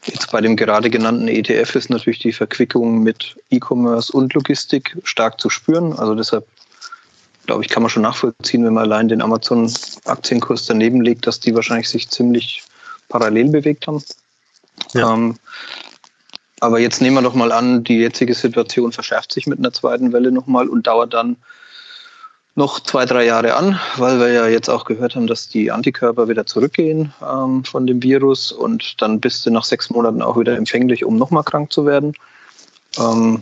jetzt 0.06 0.32
bei 0.32 0.42
dem 0.42 0.56
gerade 0.56 0.90
genannten 0.90 1.28
ETF 1.28 1.76
ist 1.76 1.90
natürlich 1.90 2.20
die 2.20 2.34
Verquickung 2.34 3.04
mit 3.04 3.36
E-Commerce 3.50 4.12
und 4.12 4.34
Logistik 4.34 4.98
stark 5.04 5.40
zu 5.40 5.50
spüren. 5.50 5.94
Also 5.94 6.16
deshalb 6.16 6.48
glaube 7.46 7.64
ich, 7.64 7.70
kann 7.70 7.84
man 7.84 7.90
schon 7.90 8.04
nachvollziehen, 8.04 8.64
wenn 8.66 8.74
man 8.74 8.84
allein 8.84 9.08
den 9.08 9.22
Amazon-Aktienkurs 9.22 10.66
daneben 10.66 11.02
legt, 11.02 11.28
dass 11.28 11.40
die 11.40 11.56
wahrscheinlich 11.56 11.90
sich 11.90 12.10
ziemlich 12.10 12.64
parallel 13.10 13.50
bewegt 13.50 13.88
haben. 13.88 14.04
Ja. 14.94 15.14
Ähm, 15.14 15.38
aber 16.62 16.80
jetzt 16.80 17.02
nehmen 17.02 17.16
wir 17.16 17.24
doch 17.24 17.34
mal 17.34 17.52
an, 17.52 17.84
die 17.84 17.98
jetzige 17.98 18.36
Situation 18.36 18.92
verschärft 18.92 19.34
sich 19.34 19.48
mit 19.48 19.60
einer 19.60 19.74
zweiten 19.74 20.14
Welle 20.14 20.32
nochmal 20.32 20.70
und 20.70 20.86
dauert 20.86 21.14
dann 21.14 21.36
noch 22.54 22.80
zwei, 22.80 23.06
drei 23.06 23.26
Jahre 23.26 23.56
an, 23.56 23.80
weil 23.98 24.20
wir 24.20 24.30
ja 24.30 24.48
jetzt 24.48 24.70
auch 24.70 24.86
gehört 24.86 25.16
haben, 25.16 25.26
dass 25.26 25.50
die 25.50 25.72
Antikörper 25.72 26.28
wieder 26.28 26.46
zurückgehen 26.46 27.14
ähm, 27.28 27.64
von 27.64 27.88
dem 27.88 28.04
Virus 28.04 28.52
und 28.52 29.02
dann 29.02 29.20
bist 29.20 29.46
du 29.46 29.50
nach 29.50 29.64
sechs 29.64 29.90
Monaten 29.90 30.22
auch 30.22 30.38
wieder 30.38 30.56
empfänglich, 30.56 31.04
um 31.04 31.18
nochmal 31.18 31.44
krank 31.44 31.74
zu 31.74 31.86
werden. 31.88 32.14
Ähm, 33.00 33.42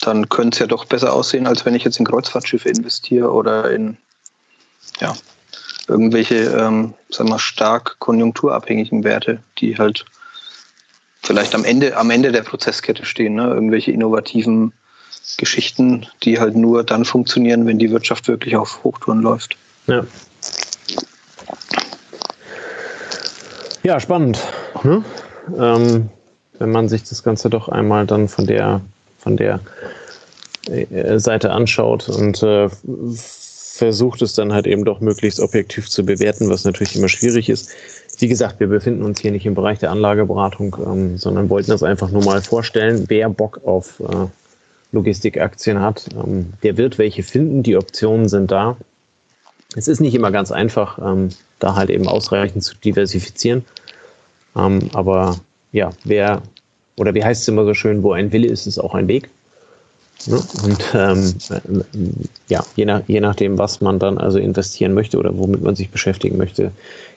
dann 0.00 0.28
könnte 0.30 0.56
es 0.56 0.60
ja 0.60 0.66
doch 0.66 0.86
besser 0.86 1.12
aussehen, 1.12 1.46
als 1.46 1.66
wenn 1.66 1.74
ich 1.74 1.84
jetzt 1.84 1.98
in 1.98 2.06
Kreuzfahrtschiffe 2.06 2.70
investiere 2.70 3.30
oder 3.30 3.70
in 3.70 3.98
ja, 5.00 5.14
irgendwelche, 5.86 6.36
ähm, 6.36 6.94
sagen 7.10 7.28
wir, 7.28 7.38
stark 7.38 7.98
konjunkturabhängigen 7.98 9.04
Werte, 9.04 9.42
die 9.58 9.76
halt 9.76 10.06
vielleicht 11.26 11.54
am 11.54 11.64
Ende, 11.64 11.96
am 11.96 12.10
Ende 12.10 12.32
der 12.32 12.42
Prozesskette 12.42 13.04
stehen, 13.04 13.34
ne? 13.34 13.48
irgendwelche 13.48 13.90
innovativen 13.90 14.72
Geschichten, 15.38 16.06
die 16.22 16.38
halt 16.38 16.56
nur 16.56 16.84
dann 16.84 17.04
funktionieren, 17.04 17.66
wenn 17.66 17.78
die 17.78 17.90
Wirtschaft 17.90 18.28
wirklich 18.28 18.56
auf 18.56 18.84
Hochtouren 18.84 19.20
läuft. 19.20 19.56
Ja. 19.86 20.06
Ja, 23.82 24.00
spannend. 24.00 24.38
Hm? 24.82 25.04
Ähm, 25.58 26.08
wenn 26.58 26.70
man 26.70 26.88
sich 26.88 27.04
das 27.04 27.22
Ganze 27.22 27.50
doch 27.50 27.68
einmal 27.68 28.06
dann 28.06 28.28
von 28.28 28.46
der, 28.46 28.80
von 29.18 29.36
der 29.36 29.60
äh, 30.68 31.18
Seite 31.18 31.50
anschaut 31.52 32.08
und 32.08 32.42
äh, 32.42 32.68
versucht 33.76 34.22
es 34.22 34.32
dann 34.32 34.52
halt 34.52 34.66
eben 34.66 34.84
doch 34.84 35.00
möglichst 35.00 35.38
objektiv 35.38 35.88
zu 35.90 36.04
bewerten, 36.04 36.48
was 36.48 36.64
natürlich 36.64 36.96
immer 36.96 37.08
schwierig 37.08 37.48
ist. 37.48 37.70
Wie 38.18 38.28
gesagt, 38.28 38.60
wir 38.60 38.68
befinden 38.68 39.02
uns 39.02 39.20
hier 39.20 39.30
nicht 39.30 39.44
im 39.44 39.54
Bereich 39.54 39.78
der 39.78 39.90
Anlageberatung, 39.90 40.76
ähm, 40.86 41.18
sondern 41.18 41.50
wollten 41.50 41.70
das 41.70 41.82
einfach 41.82 42.10
nur 42.10 42.24
mal 42.24 42.40
vorstellen. 42.42 43.04
Wer 43.08 43.28
Bock 43.28 43.60
auf 43.64 44.00
äh, 44.00 44.26
Logistikaktien 44.92 45.80
hat, 45.80 46.06
ähm, 46.14 46.52
der 46.62 46.76
wird 46.76 46.98
welche 46.98 47.22
finden. 47.22 47.62
Die 47.62 47.76
Optionen 47.76 48.28
sind 48.28 48.50
da. 48.50 48.76
Es 49.74 49.88
ist 49.88 50.00
nicht 50.00 50.14
immer 50.14 50.30
ganz 50.30 50.50
einfach, 50.50 50.98
ähm, 50.98 51.28
da 51.58 51.74
halt 51.74 51.90
eben 51.90 52.08
ausreichend 52.08 52.64
zu 52.64 52.74
diversifizieren. 52.76 53.64
Ähm, 54.56 54.88
aber 54.94 55.38
ja, 55.72 55.90
wer, 56.04 56.42
oder 56.96 57.14
wie 57.14 57.24
heißt 57.24 57.42
es 57.42 57.48
immer 57.48 57.64
so 57.64 57.74
schön, 57.74 58.02
wo 58.02 58.12
ein 58.12 58.32
Wille 58.32 58.48
ist, 58.48 58.66
ist 58.66 58.78
auch 58.78 58.94
ein 58.94 59.08
Weg. 59.08 59.28
Ne? 60.26 60.42
Und 60.64 60.82
ähm, 60.94 61.34
ja, 62.48 62.64
je, 62.74 62.86
nach, 62.86 63.02
je 63.06 63.20
nachdem, 63.20 63.58
was 63.58 63.80
man 63.82 63.98
dann 63.98 64.16
also 64.16 64.38
investieren 64.38 64.94
möchte 64.94 65.18
oder 65.18 65.36
womit 65.36 65.62
man 65.62 65.76
sich 65.76 65.90
beschäftigen 65.90 66.38
möchte, 66.38 66.72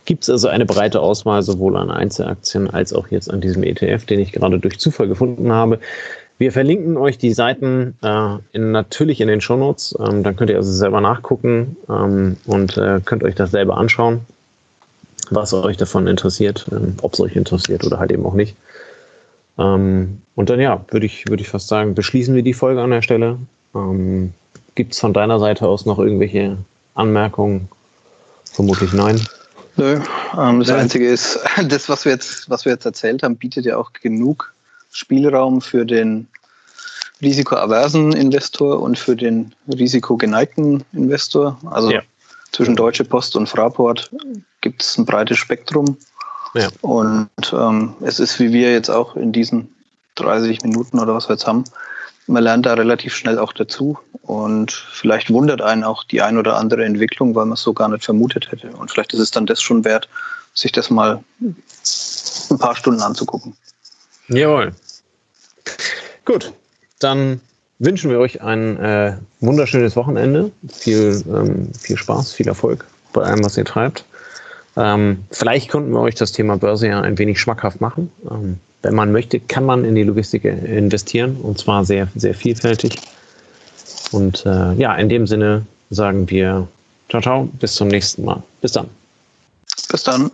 gibt 0.10 0.24
es 0.24 0.30
also 0.32 0.47
eine 0.47 0.66
breite 0.66 1.01
Auswahl 1.01 1.43
sowohl 1.43 1.78
an 1.78 1.91
Einzelaktien 1.91 2.68
als 2.68 2.93
auch 2.93 3.10
jetzt 3.10 3.32
an 3.32 3.41
diesem 3.41 3.62
ETF, 3.62 4.05
den 4.05 4.20
ich 4.20 4.32
gerade 4.32 4.57
durch 4.57 4.80
Zufall 4.80 5.07
gefunden 5.07 5.51
habe. 5.51 5.80
Wir 6.39 6.51
verlinken 6.51 6.97
euch 6.97 7.20
die 7.20 7.32
Seiten 7.32 7.95
äh, 8.01 8.38
in, 8.51 8.72
natürlich 8.72 9.22
in 9.22 9.28
den 9.28 9.39
Shownotes. 9.39 9.95
Ähm, 9.99 10.24
dann 10.24 10.36
könnt 10.36 10.49
ihr 10.49 10.55
also 10.55 10.72
selber 10.72 10.99
nachgucken 10.99 11.78
ähm, 11.88 12.38
und 12.47 12.76
äh, 12.76 13.01
könnt 13.05 13.24
euch 13.24 13.36
das 13.36 13.51
selber 13.51 13.78
anschauen, 13.78 14.22
was 15.30 15.53
euch 15.53 15.78
davon 15.78 16.07
interessiert, 16.07 16.66
ähm, 16.72 16.95
ob 17.03 17.14
es 17.14 17.20
euch 17.20 17.36
interessiert 17.36 17.86
oder 17.86 17.99
halt 17.99 18.12
eben 18.12 18.26
auch 18.26 18.34
nicht. 18.34 18.55
Ähm, 19.60 20.24
und 20.36 20.49
dann 20.49 20.60
ja, 20.60 20.84
würde 20.89 21.05
ich, 21.05 21.30
würd 21.30 21.39
ich 21.39 21.49
fast 21.49 21.68
sagen, 21.68 21.93
beschließen 21.93 22.34
wir 22.34 22.41
die 22.41 22.55
Folge 22.55 22.82
an 22.82 22.89
der 22.89 23.03
Stelle. 23.03 23.38
Ähm, 23.76 24.34
Gibt 24.74 24.93
es 24.93 24.99
von 24.99 25.14
deiner 25.14 25.38
Seite 25.38 25.68
aus 25.68 25.86
noch 25.86 25.99
irgendwelche 25.99 26.57
Anmerkungen? 26.95 27.70
Vermutlich 28.45 28.91
nein. 28.91 29.22
Nö, 29.78 30.00
ähm, 30.38 30.60
das 30.60 30.70
Einzige 30.72 31.08
ist, 31.08 31.40
das, 31.68 31.90
was 31.90 32.06
wir, 32.06 32.12
jetzt, 32.14 32.50
was 32.50 32.66
wir 32.66 32.74
jetzt 32.74 32.86
erzählt 32.86 33.24
haben, 33.24 33.38
bietet 33.38 33.66
ja 33.66 33.78
auch 33.78 33.94
genug 33.94 34.54
Spielraum 34.92 35.62
für 35.62 35.86
den 35.86 36.28
risikoaversen 37.22 38.14
Investor 38.14 38.82
und 38.82 38.98
für 38.98 39.16
den 39.16 39.54
risikogeneigten 39.68 40.84
Investor. 40.94 41.60
Also 41.70 41.92
ja. 41.92 42.02
zwischen 42.52 42.76
Deutsche 42.76 43.04
Post 43.04 43.36
und 43.36 43.48
Fraport 43.48 44.10
gibt 44.62 44.82
es 44.82 44.98
ein 44.98 45.06
breites 45.06 45.38
Spektrum. 45.38 45.98
Ja. 46.56 46.70
Und 46.82 47.30
ähm, 47.54 47.94
es 48.02 48.20
ist, 48.20 48.40
wie 48.40 48.52
wir 48.52 48.72
jetzt 48.72 48.90
auch 48.90 49.16
in 49.16 49.32
diesen 49.32 49.74
30 50.16 50.64
Minuten 50.64 51.00
oder 51.00 51.14
was 51.14 51.30
wir 51.30 51.36
jetzt 51.36 51.46
haben, 51.46 51.64
man 52.30 52.44
lernt 52.44 52.66
da 52.66 52.76
relativ 52.76 53.16
schnell 53.16 53.40
auch 53.40 53.54
dazu 53.54 53.98
und 54.22 54.72
vielleicht 54.72 55.32
wundert 55.32 55.62
einen 55.62 55.84
auch 55.84 56.04
die 56.04 56.22
ein 56.22 56.38
oder 56.38 56.58
andere 56.58 56.86
Entwicklung, 56.86 57.36
weil 57.36 57.46
man 57.46 57.56
es 57.56 57.62
so 57.62 57.74
gar 57.74 57.90
nicht 57.90 58.06
vermutet 58.06 58.52
hätte. 58.52 58.70
Und 58.70 58.92
vielleicht 58.92 59.14
ist 59.14 59.20
es 59.20 59.32
dann 59.32 59.46
das 59.46 59.62
schon 59.62 59.84
wert, 59.84 60.08
sich 60.54 60.72
das 60.72 60.90
mal 60.90 61.24
ein 61.42 62.58
paar 62.60 62.76
Stunden 62.76 63.02
anzugucken. 63.02 63.56
Jawohl. 64.28 64.74
Gut, 66.26 66.54
dann 67.00 67.42
wünschen 67.80 68.12
wir 68.12 68.20
euch 68.20 68.42
ein 68.42 68.78
äh, 68.78 69.18
wunderschönes 69.40 69.96
Wochenende. 69.96 70.52
Viel, 70.72 71.24
ähm, 71.28 71.74
viel 71.74 71.98
Spaß, 71.98 72.34
viel 72.34 72.48
Erfolg 72.48 72.86
bei 73.14 73.24
allem, 73.24 73.44
was 73.44 73.58
ihr 73.58 73.66
treibt. 73.66 74.06
Ähm, 74.78 75.26
vielleicht 75.32 75.70
konnten 75.70 75.92
wir 75.92 76.00
euch 76.00 76.16
das 76.16 76.32
Thema 76.32 76.58
Börse 76.58 76.88
ja 76.88 77.02
ein 77.02 77.18
wenig 77.18 77.40
schmackhaft 77.40 77.82
machen. 77.82 78.12
Ähm, 78.30 78.60
wenn 78.82 78.96
man 78.96 79.12
möchte, 79.12 79.40
kann 79.40 79.66
man 79.66 79.84
in 79.84 79.96
die 79.96 80.04
Logistik 80.04 80.46
investieren 80.46 81.36
und 81.38 81.60
zwar 81.60 81.84
sehr, 81.84 82.08
sehr 82.16 82.34
vielfältig. 82.34 82.98
Und 84.12 84.46
äh, 84.46 84.74
ja, 84.74 84.96
in 84.96 85.10
dem 85.10 85.28
Sinne 85.28 85.66
sagen 85.90 86.30
wir 86.30 86.68
ciao, 87.10 87.22
ciao, 87.22 87.50
bis 87.60 87.76
zum 87.76 87.90
nächsten 87.90 88.24
Mal. 88.24 88.42
Bis 88.62 88.72
dann. 88.72 88.88
Bis 89.92 90.04
dann. 90.04 90.32